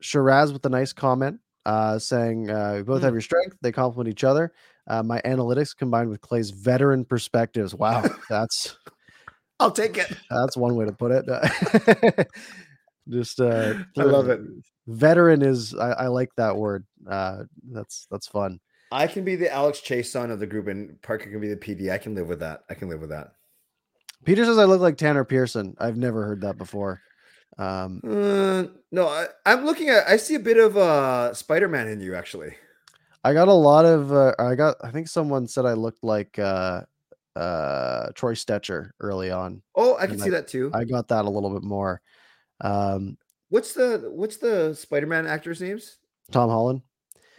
[0.00, 3.04] Shiraz with a nice comment uh, saying, uh, "We both Hmm.
[3.04, 3.56] have your strength.
[3.62, 4.52] They complement each other.
[4.88, 7.74] Uh, my analytics combined with Clay's veteran perspectives.
[7.74, 8.76] Wow, that's
[9.60, 10.12] I'll take it.
[10.30, 11.24] that's one way to put it.
[13.08, 14.40] Just, uh, I love it.
[14.86, 16.84] Veteran is I, I like that word.
[17.08, 18.60] Uh, that's that's fun.
[18.90, 21.90] I can be the Alex Chiasson of the group, and Parker can be the PD.
[21.90, 22.64] I can live with that.
[22.68, 23.32] I can live with that.
[24.24, 25.74] Peter says I look like Tanner Pearson.
[25.78, 27.00] I've never heard that before.
[27.58, 30.08] Um, Uh, no, I, I'm looking at.
[30.08, 32.54] I see a bit of uh, Spider Man in you, actually.
[33.24, 34.12] I got a lot of.
[34.12, 34.76] Uh, I got.
[34.82, 36.82] I think someone said I looked like uh,
[37.36, 39.62] uh, Troy Stecher early on.
[39.74, 40.70] Oh, I can see that too.
[40.74, 42.00] I got that a little bit more.
[42.62, 43.18] Um,
[43.50, 45.98] what's the What's the Spider Man actors' names?
[46.30, 46.80] Tom Holland,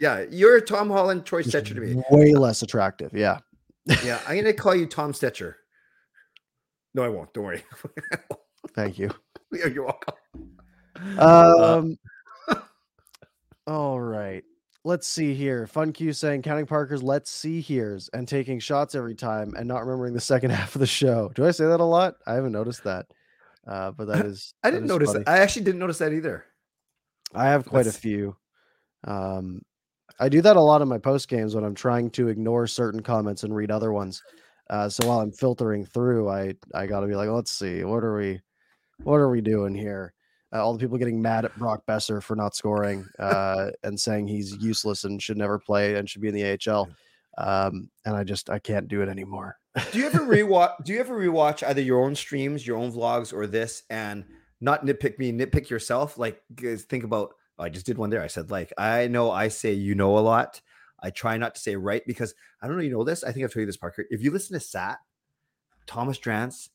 [0.00, 2.02] Yeah, you're Tom Holland, Troy just Stecher to me.
[2.10, 3.12] way less attractive.
[3.12, 3.38] Yeah,
[4.04, 5.54] Yeah, I'm gonna call you Tom Stecher.
[6.94, 7.32] No, I won't.
[7.34, 7.64] Don't worry.
[8.74, 9.10] thank you.
[9.50, 10.14] You're you're welcome.
[11.18, 11.82] Uh,
[12.48, 12.58] Um,
[13.66, 14.44] all right.
[14.86, 15.66] Let's see here.
[15.66, 19.80] Fun Q saying counting Parker's let's see here's and taking shots every time and not
[19.86, 21.32] remembering the second half of the show.
[21.34, 22.16] Do I say that a lot?
[22.26, 23.06] I haven't noticed that.
[23.66, 25.24] Uh, but that is I that didn't is notice funny.
[25.24, 25.30] that.
[25.30, 26.44] I actually didn't notice that either.
[27.34, 28.36] I have quite a few.
[29.04, 29.62] Um,
[30.20, 33.02] I do that a lot in my post games when I'm trying to ignore certain
[33.02, 34.22] comments and read other ones.
[34.70, 38.04] Uh, so while I'm filtering through, I I got to be like, let's see, what
[38.04, 38.40] are we,
[39.02, 40.14] what are we doing here?
[40.54, 44.28] Uh, all the people getting mad at Brock Boeser for not scoring uh, and saying
[44.28, 46.88] he's useless and should never play and should be in the AHL.
[47.36, 49.58] Um, and I just I can't do it anymore.
[49.90, 50.84] Do you ever rewatch?
[50.84, 54.24] Do you ever rewatch either your own streams, your own vlogs, or this, and
[54.60, 56.16] not nitpick me, nitpick yourself?
[56.16, 57.34] Like, think about.
[57.58, 58.22] oh, I just did one there.
[58.22, 60.60] I said, like, I know I say you know a lot.
[61.02, 62.82] I try not to say right because I don't know.
[62.82, 63.24] You know this?
[63.24, 64.06] I think I've told you this, Parker.
[64.10, 64.98] If you listen to Sat,
[65.86, 66.68] Thomas Drance,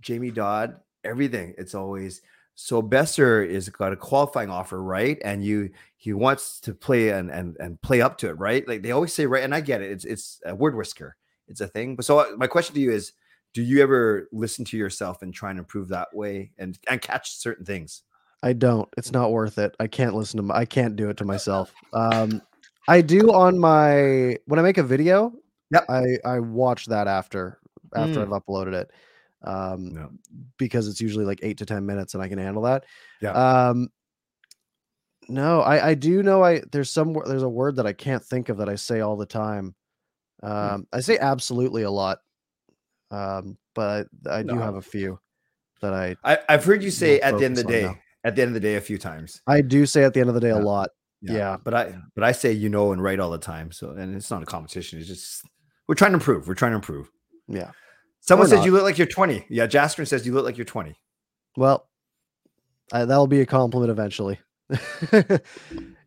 [0.00, 2.20] Jamie Dodd, everything, it's always
[2.56, 2.82] so.
[2.82, 5.18] Boeser is got a qualifying offer, right?
[5.24, 8.66] And you he wants to play and and and play up to it, right?
[8.66, 9.44] Like they always say, right?
[9.44, 9.92] And I get it.
[9.92, 11.16] It's it's a word whisker
[11.50, 11.96] it's a thing.
[11.96, 13.12] But so uh, my question to you is,
[13.52, 17.36] do you ever listen to yourself and try and improve that way and and catch
[17.36, 18.02] certain things?
[18.42, 18.88] I don't.
[18.96, 19.76] It's not worth it.
[19.78, 20.42] I can't listen to.
[20.44, 21.72] My, I can't do it to myself.
[21.92, 22.40] Um,
[22.88, 25.34] I do on my when I make a video.
[25.72, 25.84] Yep.
[25.90, 27.58] I I watch that after
[27.94, 28.22] after Mm.
[28.22, 28.90] I've uploaded it,
[29.42, 30.06] um, Yeah.
[30.56, 32.84] because it's usually like eight to ten minutes and I can handle that.
[33.20, 33.32] Yeah.
[33.32, 33.90] Um,
[35.28, 38.48] no, I I do know I there's some there's a word that I can't think
[38.48, 39.74] of that I say all the time.
[40.42, 40.46] Hmm.
[40.50, 42.18] Um, I say absolutely a lot,
[43.10, 44.62] um, but I, I do No.
[44.62, 45.18] have a few
[45.82, 47.96] that I I, I've heard you say at the end of the day, now.
[48.24, 49.40] at the end of the day, a few times.
[49.46, 50.90] I do say at the end of the day a lot.
[51.22, 51.58] Yeah.
[51.62, 53.72] But I but I say you know and right all the time.
[53.72, 54.98] So and it's not a competition.
[54.98, 55.44] It's just
[55.86, 56.48] we're trying to improve.
[56.48, 57.10] We're trying to improve.
[57.48, 57.72] Yeah.
[58.20, 58.66] Someone says not.
[58.66, 59.46] you look like you're 20.
[59.48, 60.94] Yeah, Jaskrin says you look like you're 20.
[61.56, 61.88] Well,
[62.92, 64.38] I, that'll be a compliment eventually.
[64.70, 65.42] if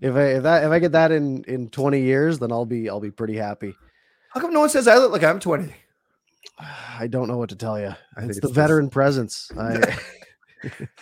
[0.03, 2.99] I if that if I get that in in 20 years, then I'll be I'll
[2.99, 3.75] be pretty happy.
[4.34, 5.73] How come no one says I look like I'm 20?
[6.99, 7.88] I don't know what to tell you.
[8.15, 9.51] I think It's it's the this- veteran presence.
[9.57, 9.97] I,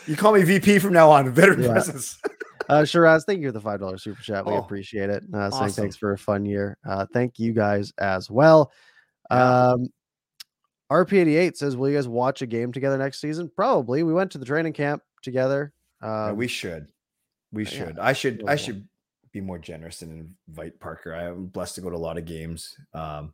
[0.07, 1.71] You call me VP from now on, veteran Yeah.
[1.73, 2.19] presence.
[2.69, 4.43] uh, Shiraz, thank you for the five dollars super chat.
[4.45, 5.23] We Oh, appreciate it.
[5.31, 6.77] Uh, saying thanks for a fun year.
[6.87, 8.71] Uh, thank you guys as well.
[9.29, 9.89] Um,
[10.91, 14.01] RP88 says, "Will you guys watch a game together next season?" Probably.
[14.03, 15.71] We went to the training camp together.
[16.01, 16.87] Yeah, Um, we should.
[17.53, 17.99] We yeah, should.
[17.99, 18.43] I should.
[18.47, 18.87] I should
[19.31, 21.13] be more generous and invite Parker.
[21.15, 22.75] I am blessed to go to a lot of games.
[22.93, 23.33] Um,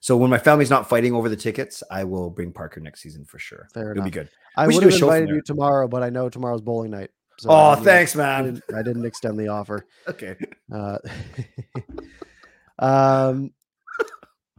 [0.00, 3.24] so when my family's not fighting over the tickets, I will bring Parker next season
[3.24, 3.68] for sure.
[3.74, 4.28] Fair It'll be good.
[4.56, 7.10] I would have invited you tomorrow, but I know tomorrow's bowling night.
[7.38, 8.44] so Oh, I thanks, I man.
[8.44, 9.86] didn't, I didn't extend the offer.
[10.08, 10.36] Okay.
[10.72, 10.98] Uh,
[12.78, 13.52] um,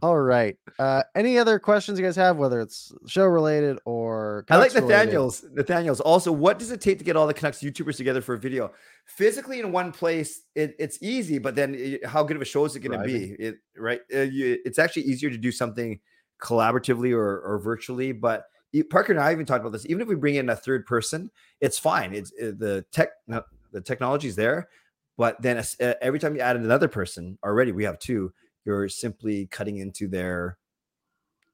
[0.02, 0.56] all right.
[0.78, 4.74] Uh, any other questions you guys have, whether it's show related or I like Canucks
[4.90, 5.04] related?
[5.06, 5.44] Nathaniel's.
[5.52, 6.00] Nathaniel's.
[6.00, 8.72] Also, what does it take to get all the Canucks YouTubers together for a video?
[9.06, 12.64] Physically in one place, it, it's easy, but then i- how good of a show
[12.64, 13.36] is it going to be?
[13.38, 14.00] It right?
[14.12, 16.00] Uh, you, it's actually easier to do something
[16.40, 18.12] collaboratively or, or virtually.
[18.12, 18.44] But
[18.90, 19.86] Parker and I even talked about this.
[19.86, 21.30] Even if we bring in a third person,
[21.60, 22.14] it's fine.
[22.14, 24.68] It's uh, the tech, the technology is there.
[25.18, 28.32] But then uh, every time you add another person, already we have two.
[28.64, 30.58] You're simply cutting into their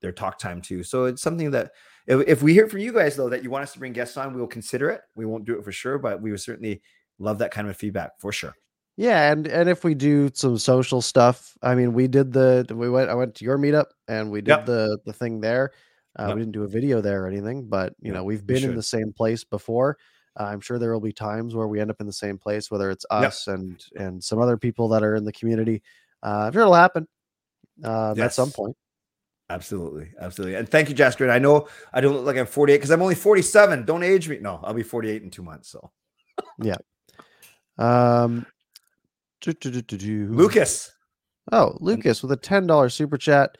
[0.01, 0.83] their talk time too.
[0.83, 1.71] So it's something that
[2.07, 4.15] if, if we hear from you guys though that you want us to bring guests
[4.17, 5.01] on, we will consider it.
[5.15, 6.81] We won't do it for sure, but we would certainly
[7.17, 8.55] love that kind of feedback for sure.
[8.97, 12.89] Yeah, and and if we do some social stuff, I mean, we did the we
[12.89, 13.09] went.
[13.09, 14.65] I went to your meetup and we did Yep.
[14.65, 15.71] the the thing there.
[16.17, 16.35] Uh, Yep.
[16.35, 18.75] We didn't do a video there or anything, but you know, we've we been in
[18.75, 19.97] the same place before.
[20.37, 22.69] Uh, I'm sure there will be times where we end up in the same place,
[22.71, 23.23] whether it's Yep.
[23.23, 25.81] us and and some other people that are in the community.
[26.23, 27.07] Uh, I'm sure it'll happen
[27.83, 28.75] uh, at some point.
[29.49, 30.11] Absolutely.
[30.19, 30.55] Absolutely.
[30.55, 31.23] And thank you, Jasper.
[31.23, 33.85] And I know I don't look like I'm 48 because I'm only 47.
[33.85, 34.37] Don't age me.
[34.39, 35.69] No, I'll be 48 in two months.
[35.69, 35.91] So
[36.61, 36.75] yeah.
[37.77, 38.45] Um,
[39.41, 40.27] do, do, do, do, do.
[40.27, 40.91] Lucas.
[41.51, 43.57] Oh, Lucas with a ten dollars super chat.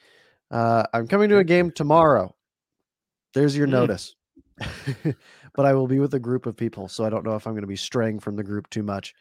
[0.52, 2.36] Uh, I'm coming to a game tomorrow.
[3.34, 3.72] There's your Mm.
[3.72, 4.16] notice.
[5.56, 7.54] but I will be with a group of people, so I don't know if I'm
[7.54, 9.16] going to be straying from the group too much.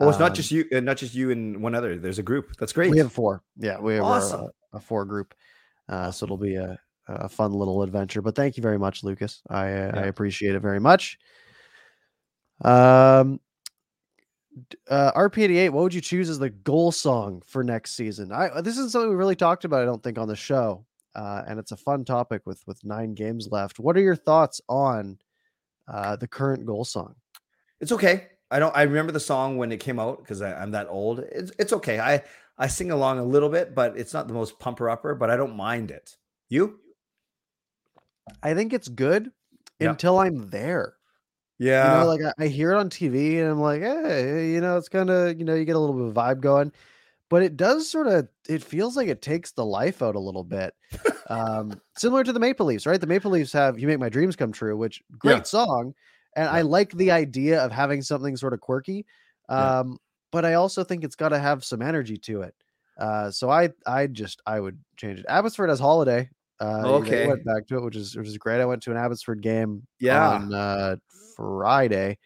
[0.00, 1.96] Oh, it's not Um, just you, uh, not just you and one other.
[1.98, 2.56] There's a group.
[2.58, 2.90] That's great.
[2.90, 3.42] we have four.
[3.56, 4.40] Yeah, we have a- Awesome.
[4.72, 5.34] a, a four group.
[5.88, 6.78] Uh, so it'll be a,
[7.08, 8.22] a fun little adventure.
[8.22, 9.42] But thank you very much, Lucas.
[9.50, 11.18] I uh, I appreciate it very much.
[12.64, 13.40] Um,
[14.88, 18.32] uh, RP88, what would you choose as the goal song for next season?
[18.32, 19.82] I this is something we really talked about.
[19.82, 20.84] I don't think on the show,
[21.14, 23.78] uh, and it's a fun topic with with nine games left.
[23.78, 25.18] What are your thoughts on
[25.88, 27.14] uh, the current goal song?
[27.80, 28.28] It's okay.
[28.50, 28.74] I don't.
[28.76, 31.20] I remember the song when it came out because I'm that old.
[31.20, 32.00] It's it's okay.
[32.00, 32.22] I
[32.58, 35.14] I sing along a little bit, but it's not the most pumper upper.
[35.14, 36.16] But I don't mind it.
[36.48, 36.80] You?
[38.42, 39.30] I think it's good
[39.78, 39.90] Yeah.
[39.90, 40.94] until I'm there.
[41.58, 41.84] Yeah.
[41.84, 44.76] You know, like I, I hear it on TV and I'm like, hey, you know,
[44.78, 46.72] it's kind of, you know, you get a little bit of vibe going,
[47.28, 50.44] but it does sort of, it feels like it takes the life out a little
[50.44, 50.74] bit.
[51.30, 53.00] Um, similar to the Maple Leafs, right?
[53.00, 55.42] The Maple Leafs have You Make My Dreams Come True, which great Yeah.
[55.44, 55.94] song.
[56.36, 59.04] And I like the idea of having something sort of quirky.
[59.48, 59.80] Yeah.
[59.80, 59.98] Um,
[60.32, 62.54] but I also think it's got to have some energy to it.
[62.98, 65.26] Uh, so I, I just, I would change it.
[65.28, 66.28] Abbotsford has holiday.
[66.60, 67.26] Uh, Okay.
[67.26, 68.60] went back to it, which is, which is great.
[68.60, 70.28] I went to an Abbotsford game Yeah.
[70.28, 70.96] on uh,
[71.34, 72.18] Friday,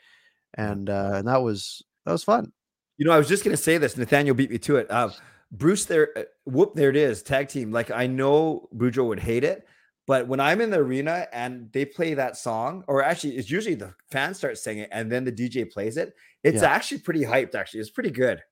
[0.55, 2.53] and uh, and that was that was fun.
[2.99, 3.97] You know, I was just gonna say this.
[3.97, 4.91] Nathaniel beat me to it.
[4.91, 5.11] Uh,
[5.53, 7.23] Bruce, there, uh, whoop, there it is.
[7.23, 7.71] Tag team.
[7.71, 9.67] Like I know Boudreau would hate it,
[10.07, 13.75] but when I'm in the arena and they play that song, or actually, it's usually
[13.75, 16.15] the fans start singing and then the DJ plays it.
[16.43, 16.71] It's Yeah.
[16.71, 17.55] actually pretty hyped.
[17.55, 18.43] Actually, it's pretty good.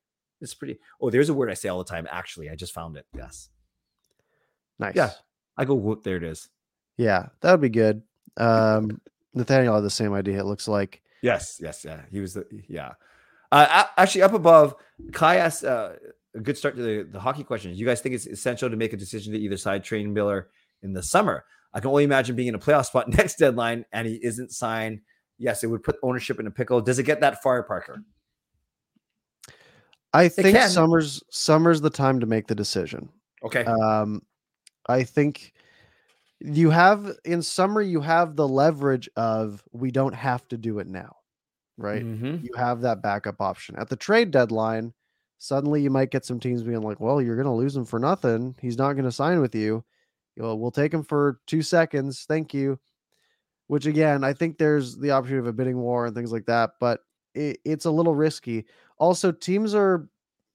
[0.40, 0.78] It's pretty.
[1.00, 2.08] Oh, there's a word I say all the time.
[2.10, 3.06] Actually, I just found it.
[3.16, 3.48] Yes,
[4.78, 4.96] Nice.
[4.96, 5.10] Yeah.
[5.56, 6.02] I go whoop.
[6.02, 6.48] There it is.
[6.96, 8.02] yeah, that would be good.
[8.38, 8.98] Um,
[9.34, 10.38] Nathaniel had the same idea.
[10.40, 12.00] It looks like Yes, yes, yeah.
[12.10, 12.92] He was the yeah.
[13.52, 14.74] Uh, actually, up above,
[15.12, 15.90] Kai asked uh,
[16.34, 17.74] a good start to the, the hockey question.
[17.74, 20.48] You guys think it's essential to make a decision to either side train Miller
[20.82, 21.44] in the summer?
[21.74, 25.00] I can only imagine being in a playoff spot next deadline and he isn't signed.
[25.38, 26.80] Yes, it would put ownership in a pickle.
[26.80, 28.04] Does it get that far, Parker?
[30.12, 33.08] I think summer's summer's the time to make the decision.
[33.42, 33.64] Okay.
[33.64, 34.22] Um,
[34.86, 35.54] I think
[36.40, 40.86] you have in summer you have the leverage of we don't have to do it
[40.86, 41.16] now,
[41.78, 42.04] right?
[42.04, 42.42] Mhm.
[42.42, 44.92] you have that backup option at the trade deadline.
[45.38, 47.98] Suddenly, you might get some teams being like, "Well, you're going to lose him for
[47.98, 48.54] nothing.
[48.60, 49.82] He's not going to sign with you.
[50.36, 52.24] You know, we'll take him for two seconds.
[52.28, 52.78] Thank you."
[53.68, 56.72] Which again, I think there's the opportunity of a bidding war and things like that,
[56.80, 57.00] but
[57.34, 58.66] it, it's a little risky.
[58.98, 60.08] Also, teams are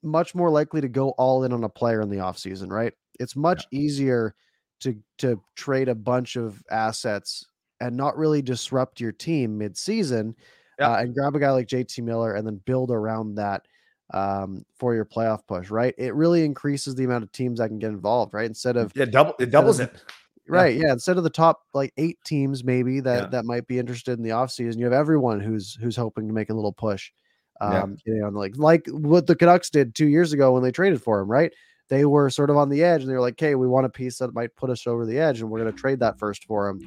[0.04, 2.94] much more likely to go all in on a player in the offseason, right?
[3.20, 4.36] It's much easier
[4.82, 7.46] to to trade a bunch of assets
[7.80, 10.36] and not really disrupt your team mid-season
[10.80, 10.92] Yeah.
[10.92, 13.68] uh, and grab a guy like JT Miller and then build around that
[14.14, 15.94] um, for your playoff push, right?
[15.98, 18.46] It really increases the amount of teams that can get involved, right?
[18.46, 20.02] Instead of Yeah, double it doubles it.
[20.48, 23.28] right, yeah, instead of the top like eight teams maybe that Yeah.
[23.30, 26.50] that might be interested in the offseason, you have everyone who's who's hoping to make
[26.50, 27.12] a little push.
[27.62, 27.82] Yeah.
[27.84, 31.02] Um, you know, like like what the Canucks did two years ago when they traded
[31.02, 31.52] for him, right?
[31.90, 33.90] they were sort of on the edge and they were like, "Hey, we want a
[33.90, 36.44] piece that might put us over the edge, and we're going to trade that first
[36.44, 36.82] for him."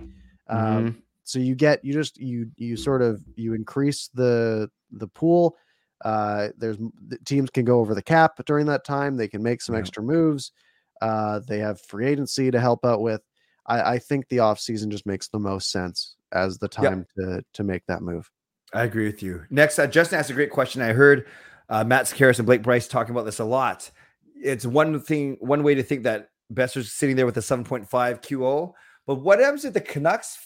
[0.46, 5.56] Um, so you get you just you you sort of you increase the the pool.
[6.04, 6.78] Uh, there's
[7.08, 9.16] the teams can go over the cap during that time.
[9.16, 9.80] They can make some Yeah.
[9.80, 10.52] extra moves.
[11.00, 13.22] Uh, they have free agency to help out with.
[13.66, 16.70] I, I think the offseason just makes the most sense as the Yep.
[16.70, 18.30] time to to make that move.
[18.72, 19.44] I agree with you.
[19.50, 20.80] Next, uh, Justin asked a great question.
[20.80, 21.26] I heard
[21.68, 23.90] uh, Matt Sekeres and Blake Price talking about this a lot.
[24.36, 27.86] It's one thing, one way to think that Boeser's sitting there with a 7.5
[28.22, 28.72] QO.
[29.06, 30.38] But what happens if the Canucks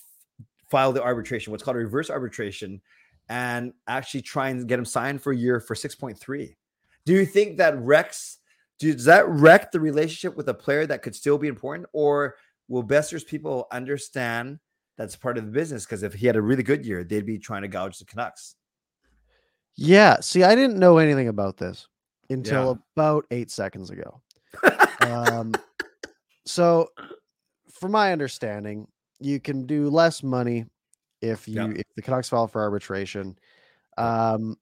[0.71, 2.81] file the arbitration, what's called a reverse arbitration,
[3.29, 6.55] and actually try and get him signed for a year for 6.3?
[7.07, 8.39] Do you think that wrecks?
[8.79, 12.37] Does that wreck the relationship with a player that could still be important, or
[12.68, 14.59] will Boeser's people understand
[14.97, 15.85] that's part of the business?
[15.85, 18.57] Because if he had a really good year, they'd be trying to gouge the Canucks.
[19.77, 20.20] Yeah.
[20.20, 21.89] See, I didn't know anything about this
[22.31, 24.20] until about eight seconds ago.
[25.01, 25.53] um,
[26.47, 26.89] so,
[27.72, 28.87] from my understanding,
[29.20, 30.66] you can do less money
[31.25, 31.72] if you Yeah.
[31.77, 33.37] if the Canucks file for arbitration.
[33.99, 34.57] Um,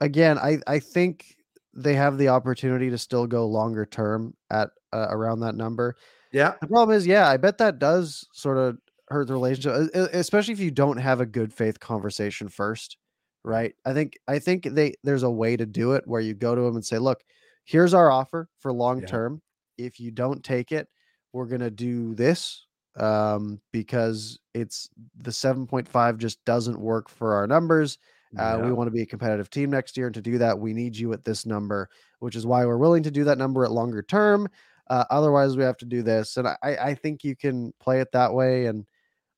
[0.00, 1.36] again, I I think
[1.74, 5.96] they have the opportunity to still go longer term at uh, around that number.
[6.32, 6.54] Yeah.
[6.60, 10.52] The problem is, yeah, I bet that does sort of hurt the relationship, e- especially
[10.52, 12.96] if you don't have a good faith conversation first,
[13.44, 13.74] right?
[13.84, 16.60] I think I think they there's a way to do it where you go to
[16.62, 17.22] them and say, "Look,
[17.64, 19.06] here's our offer for long Yeah.
[19.06, 19.42] term.
[19.76, 20.88] If you don't take it,
[21.32, 22.66] we're gonna do this
[22.98, 27.98] um, because it's the 7.5 just doesn't work for our numbers.
[28.36, 30.74] Uh, We want to be a competitive team next year, and to do that, we
[30.74, 31.88] need you at this number,
[32.18, 34.48] which is why we're willing to do that number at longer term.
[34.90, 38.12] Uh, otherwise, we have to do this, and I, I think you can play it
[38.12, 38.66] that way.
[38.66, 38.86] And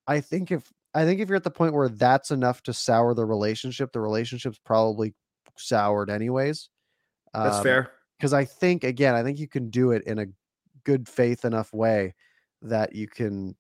[0.06, 3.14] I think if I think if you're at the point where that's enough to sour
[3.14, 5.14] the relationship, the relationship's probably
[5.56, 6.68] soured anyways.
[7.32, 7.92] That's Um, fair.
[8.18, 10.26] because I think again, I think you can do it in a
[10.82, 12.14] good faith enough way
[12.62, 13.56] that you can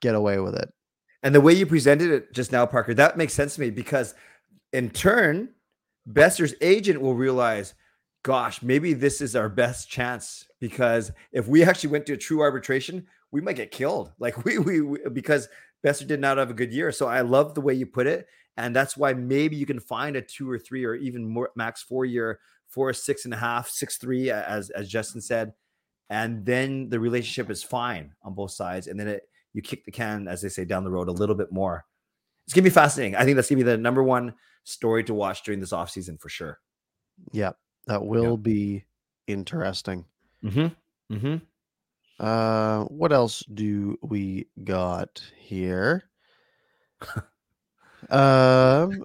[0.00, 0.72] get away with it.
[1.22, 4.14] And the way you presented it just now, Parker, that makes sense to me because
[4.72, 5.50] in turn,
[6.08, 7.74] Boeser's agent will realize,
[8.22, 12.40] gosh, maybe this is our best chance because if we actually went to a true
[12.40, 14.12] arbitration, we might get killed.
[14.18, 15.48] Like we, we, we because
[15.84, 16.92] Boeser did not have a good year.
[16.92, 18.26] So I love the way you put it.
[18.56, 21.82] And that's why maybe you can find a two or three or even more max
[21.82, 25.52] four year four, six and a half, six, three, as, as Justin said.
[26.10, 28.88] And then the relationship is fine on both sides.
[28.88, 31.36] And then it, you kick the can, as they say, down the road a little
[31.36, 31.86] bit more.
[32.44, 33.14] It's gonna be fascinating.
[33.14, 34.34] I think that's gonna be the number one
[34.64, 36.58] story to watch during this offseason for sure.
[37.32, 37.52] Yeah,
[37.86, 38.84] that will be
[39.28, 40.04] interesting.
[40.44, 41.14] Mm-hmm.
[41.14, 41.36] Mm-hmm.
[42.18, 46.10] Uh, what else do we got here?
[48.10, 49.04] um,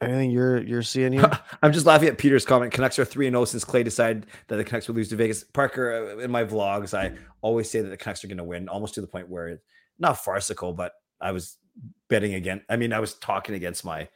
[0.00, 1.30] anything you're you're seeing here?
[1.62, 2.72] I'm just laughing at Peter's comment.
[2.72, 5.44] Canucks are 3 and 0 since Clay decided that the Canucks would lose to Vegas.
[5.44, 8.68] Parker, uh, in my vlogs, I always say that the Canucks are going to win,
[8.68, 9.64] almost to the point where it's
[9.98, 11.56] not farcical, but I was
[12.08, 12.62] betting again.
[12.68, 14.08] I mean, I was talking against my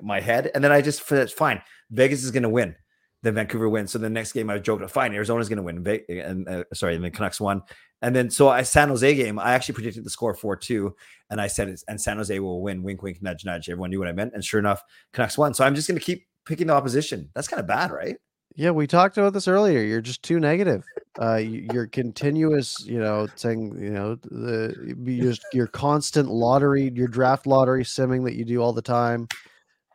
[0.00, 1.60] my head, and then I just it's fine.
[1.90, 2.74] Vegas is going to win.
[3.22, 3.92] Then Vancouver wins.
[3.92, 5.86] So the next game I joked, fine, Arizona's going to win.
[6.08, 7.62] And uh, sorry, and the Canucks won.
[8.02, 10.96] And then so I San Jose game, I actually predicted the score four two,
[11.30, 12.82] and I said and San Jose will win.
[12.82, 13.68] Wink, wink, nudge, nudge.
[13.68, 15.54] Everyone knew what I meant, and sure enough, Canucks won.
[15.54, 17.30] So I'm just going to keep picking the opposition.
[17.34, 18.16] That's kind of bad, right?
[18.56, 19.80] Yeah, we talked about this earlier.
[19.80, 20.84] You're just too negative.
[21.20, 26.90] Uh, you- you're continuous, you know, saying, you know, the you just your constant lottery,
[26.94, 29.28] your draft lottery simming that you do all the time.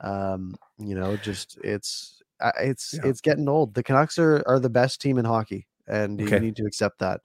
[0.01, 2.16] Um, you know, just it's
[2.59, 3.09] it's Yeah.
[3.09, 3.73] it's getting old.
[3.73, 6.35] The Canucks are are the best team in hockey, and Okay.
[6.35, 7.21] you need to accept that.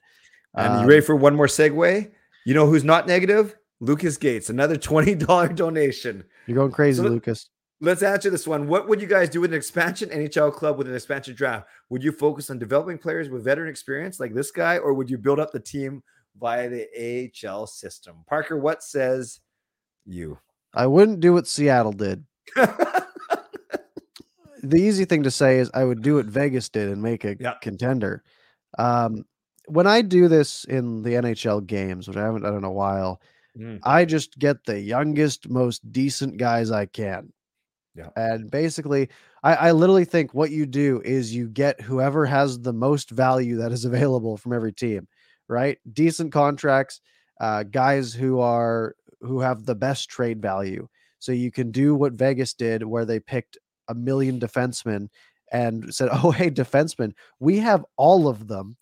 [0.54, 2.10] And Um, you ready for one more segue?
[2.44, 3.56] You know who's not negative?
[3.80, 6.24] Lucas Gates, another $20 donation.
[6.46, 7.48] You're going crazy, So Lucas.
[7.80, 8.68] Let's answer this one.
[8.68, 11.66] What would you guys do with an expansion NHL club with an expansion draft?
[11.90, 15.18] Would you focus on developing players with veteran experience like this guy, or would you
[15.18, 16.00] build up the team
[16.38, 18.18] via the AHL system?
[18.28, 19.40] Parker, what says
[20.06, 20.38] you?
[20.72, 22.24] I wouldn't do what Seattle did.
[24.62, 27.36] the easy thing to say is I would do what Vegas did and make a
[27.38, 27.54] Yeah.
[27.62, 28.22] contender.
[28.78, 29.24] Um,
[29.66, 33.20] when I do this in the NHL games, which I haven't done in a while,
[33.58, 33.80] Mm.
[33.82, 37.34] I just get the youngest, most decent guys I can.
[37.94, 38.08] Yeah.
[38.16, 39.10] And basically,
[39.42, 43.56] I, I literally think what you do is you get whoever has the most value
[43.58, 45.06] that is available from every team,
[45.48, 45.78] right?
[45.92, 47.02] Decent contracts,
[47.40, 50.88] uh, guys who are who have the best trade value.
[51.18, 53.58] So you can do what Vegas did, where they picked
[53.88, 55.08] a million defensemen
[55.52, 58.76] and said, "Oh, hey, defensemen, we have all of them,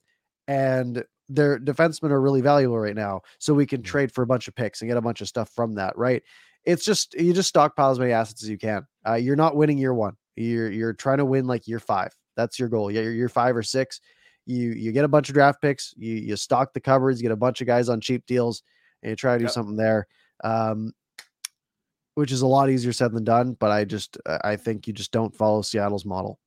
[0.49, 4.49] and their defensemen are really valuable right now, so we can trade for a bunch
[4.49, 6.23] of picks and get a bunch of stuff from that." Right?
[6.65, 8.87] It's just you just stockpile as many assets as you can.
[9.07, 10.17] Uh, you're not winning year one.
[10.37, 12.15] You're you're trying to win like year five.
[12.37, 12.91] That's your goal.
[12.91, 14.01] Yeah, you're, five or six.
[14.47, 15.95] You you get a bunch of draft picks.
[15.97, 17.21] You you stock the cupboards.
[17.21, 18.63] You get a bunch of guys on cheap deals,
[19.03, 19.53] and you try to do Yep.
[19.53, 20.07] something there.
[20.45, 20.93] Um,
[22.15, 23.57] which is a lot easier said than done.
[23.59, 26.39] But I just I think you just don't follow Seattle's model.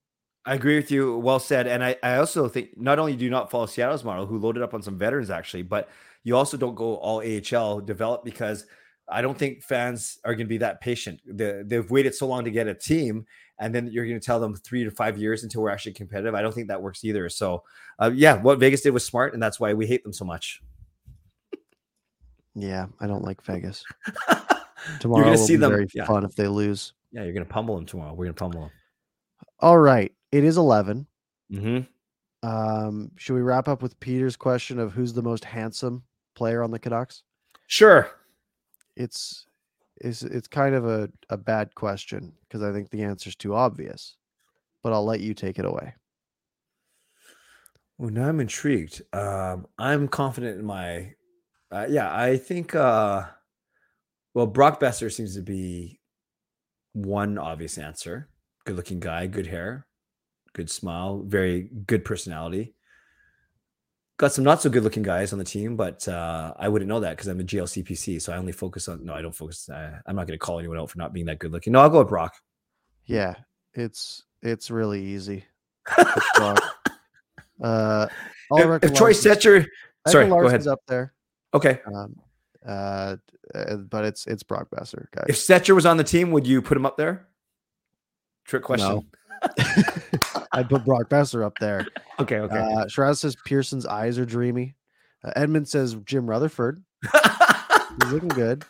[0.45, 1.17] I agree with you.
[1.17, 1.67] Well said.
[1.67, 4.61] And I, I also think not only do you not follow Seattle's model, who loaded
[4.61, 5.89] up on some veterans actually, but
[6.23, 8.65] you also don't go all AHL develop because
[9.09, 11.21] I don't think fans are going to be that patient.
[11.25, 13.25] The, they've waited so long to get a team,
[13.59, 16.35] and then you're going to tell them three to five years until we're actually competitive.
[16.35, 17.27] I don't think that works either.
[17.29, 17.63] So,
[17.99, 20.61] uh, yeah, what Vegas did was smart, and that's why we hate them so much.
[22.55, 23.83] Yeah, I don't like Vegas.
[24.89, 25.71] you're Tomorrow going to will see be them.
[25.71, 26.93] very Yeah, fun if they lose.
[27.11, 28.11] yeah, you're going to pummel them tomorrow.
[28.13, 28.71] We're going to pummel them.
[29.59, 31.07] All right, it is eleven.
[31.51, 32.47] Mm-hmm.
[32.47, 36.03] Um, should we wrap up with Peter's question of who's the most handsome
[36.35, 37.23] player on the Canucks?
[37.67, 38.09] Sure.
[38.97, 39.45] It's
[39.97, 44.17] it's it's kind of a, a bad question because I think the answer's too obvious.
[44.83, 45.93] But I'll let you take it away.
[47.97, 49.01] Well, now I'm intrigued.
[49.13, 51.13] Um, I'm confident in my.
[51.71, 52.75] Uh, yeah, I think.
[52.75, 53.23] Uh,
[54.33, 55.99] well, Brock Boeser seems to be
[56.93, 58.29] one obvious answer.
[58.65, 59.85] Good-looking guy, good hair,
[60.53, 62.73] good smile, very good personality.
[64.17, 67.11] Got some not so good-looking guys on the team, but uh, I wouldn't know that
[67.17, 69.03] because I'm a GLCPC, so I only focus on.
[69.03, 69.67] No, I don't focus.
[69.69, 71.73] Uh, I'm not going to call anyone out for not being that good-looking.
[71.73, 72.35] No, I'll go with Brock.
[73.05, 73.35] Yeah,
[73.73, 75.43] it's it's really easy.
[75.97, 76.61] It's Brock.
[77.61, 78.07] uh,
[78.51, 79.65] If, if Troy Stecher,
[80.07, 80.67] sorry, go ahead.
[80.67, 81.13] up there.
[81.53, 82.15] Okay, Um,
[82.65, 83.17] uh,
[83.53, 85.25] uh, but it's it's Brock Boeser, guys.
[85.27, 87.27] if Stecher was on the team, would you put him up there?
[88.45, 89.09] Trick question.
[90.51, 91.87] I'd put Brock Boeser up there.
[92.19, 92.55] Okay, okay.
[92.55, 94.75] Uh, Shiraz says Pearson's eyes are dreamy.
[95.23, 96.83] Uh, Edmund says Jim Rutherford.
[97.11, 98.63] He's looking good.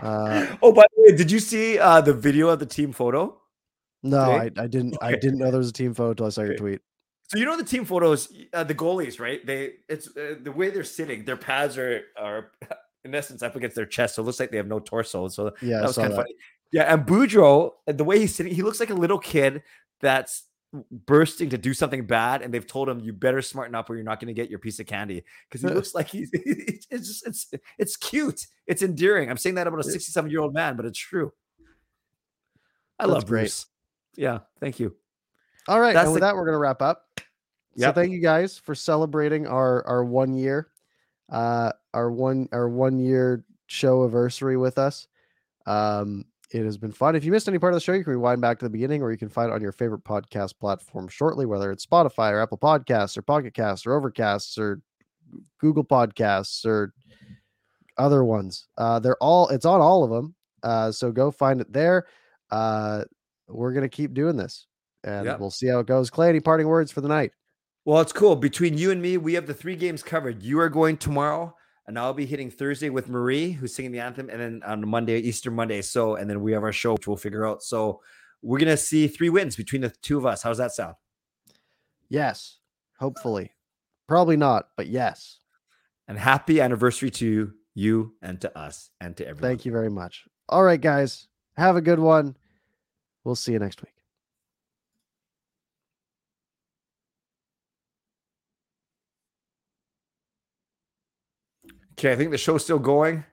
[0.00, 3.36] Uh, oh, by the way, did you see uh, the video of the team photo?
[4.04, 4.96] no, I, I didn't.
[5.02, 6.80] I didn't know there was a team photo until I saw your tweet.
[7.32, 9.44] So you know the team photos, uh, the goalies, right?
[9.44, 11.24] They it's uh, the way they're sitting.
[11.24, 12.52] Their pads are are
[13.04, 15.28] in essence up against their chest, so it looks like they have no torso.
[15.28, 16.34] So Yeah, that was kind of funny.
[16.72, 19.62] Yeah, and Boudreau, the way he's sitting, he looks like a little kid
[20.00, 20.44] that's
[20.90, 24.04] bursting to do something bad, and they've told him you better smarten up or you're
[24.04, 27.26] not going to get your piece of candy because he looks like he's it's just
[27.26, 29.28] it's it's cute, it's endearing.
[29.30, 31.32] I'm saying that about a 67 year old man, but it's true.
[32.98, 33.42] I That's love great.
[33.42, 33.66] Bruce.
[34.16, 34.94] Yeah, thank you.
[35.68, 37.06] All right, That's and with the- that, we're gonna wrap up.
[37.76, 40.68] So thank you guys for celebrating our our one year,
[41.32, 45.08] uh, our one our one year show anniversary with us.
[45.66, 47.16] Um, it has been fun.
[47.16, 49.00] If you missed any part of the show, you can rewind back to the beginning,
[49.02, 52.40] or you can find it on your favorite podcast platform shortly, whether it's Spotify or
[52.40, 54.82] Apple Podcasts or Pocket Casts or Overcasts or
[55.58, 56.92] Google Podcasts or
[57.96, 58.68] other ones.
[58.76, 60.34] Uh, they're all it's on all of them.
[60.62, 62.06] Uh, so go find it there.
[62.50, 63.04] Uh,
[63.48, 64.66] we're gonna keep doing this,
[65.04, 65.40] and Yep.
[65.40, 66.10] we'll see how it goes.
[66.10, 67.32] Clay, any parting words for the night?
[67.84, 68.36] Well, it's cool.
[68.36, 70.42] Between you and me, we have the three games covered.
[70.42, 71.56] You are going tomorrow,
[71.86, 75.18] and I'll be hitting Thursday with Marie, who's singing the anthem, and then on Monday,
[75.18, 75.82] Easter Monday.
[75.82, 77.62] So, and then we have our show, which we'll figure out.
[77.62, 78.00] So,
[78.40, 80.42] we're gonna see three wins between the two of us.
[80.42, 80.94] How's that sound?
[82.08, 82.58] Yes,
[82.98, 83.52] hopefully.
[84.06, 85.38] Probably not, but yes.
[86.08, 89.50] And happy anniversary to you and to us and to everyone.
[89.50, 90.24] Thank you very much.
[90.48, 91.28] All right, guys.
[91.56, 92.36] Have a good one.
[93.24, 93.94] We'll see you next week.
[101.92, 103.24] Okay, I think the show's still going.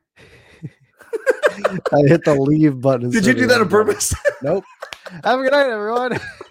[1.92, 3.10] I hit the leave button.
[3.10, 4.14] Did you do that on purpose?
[4.42, 4.64] Nope.
[5.26, 6.18] Have a good night, everyone.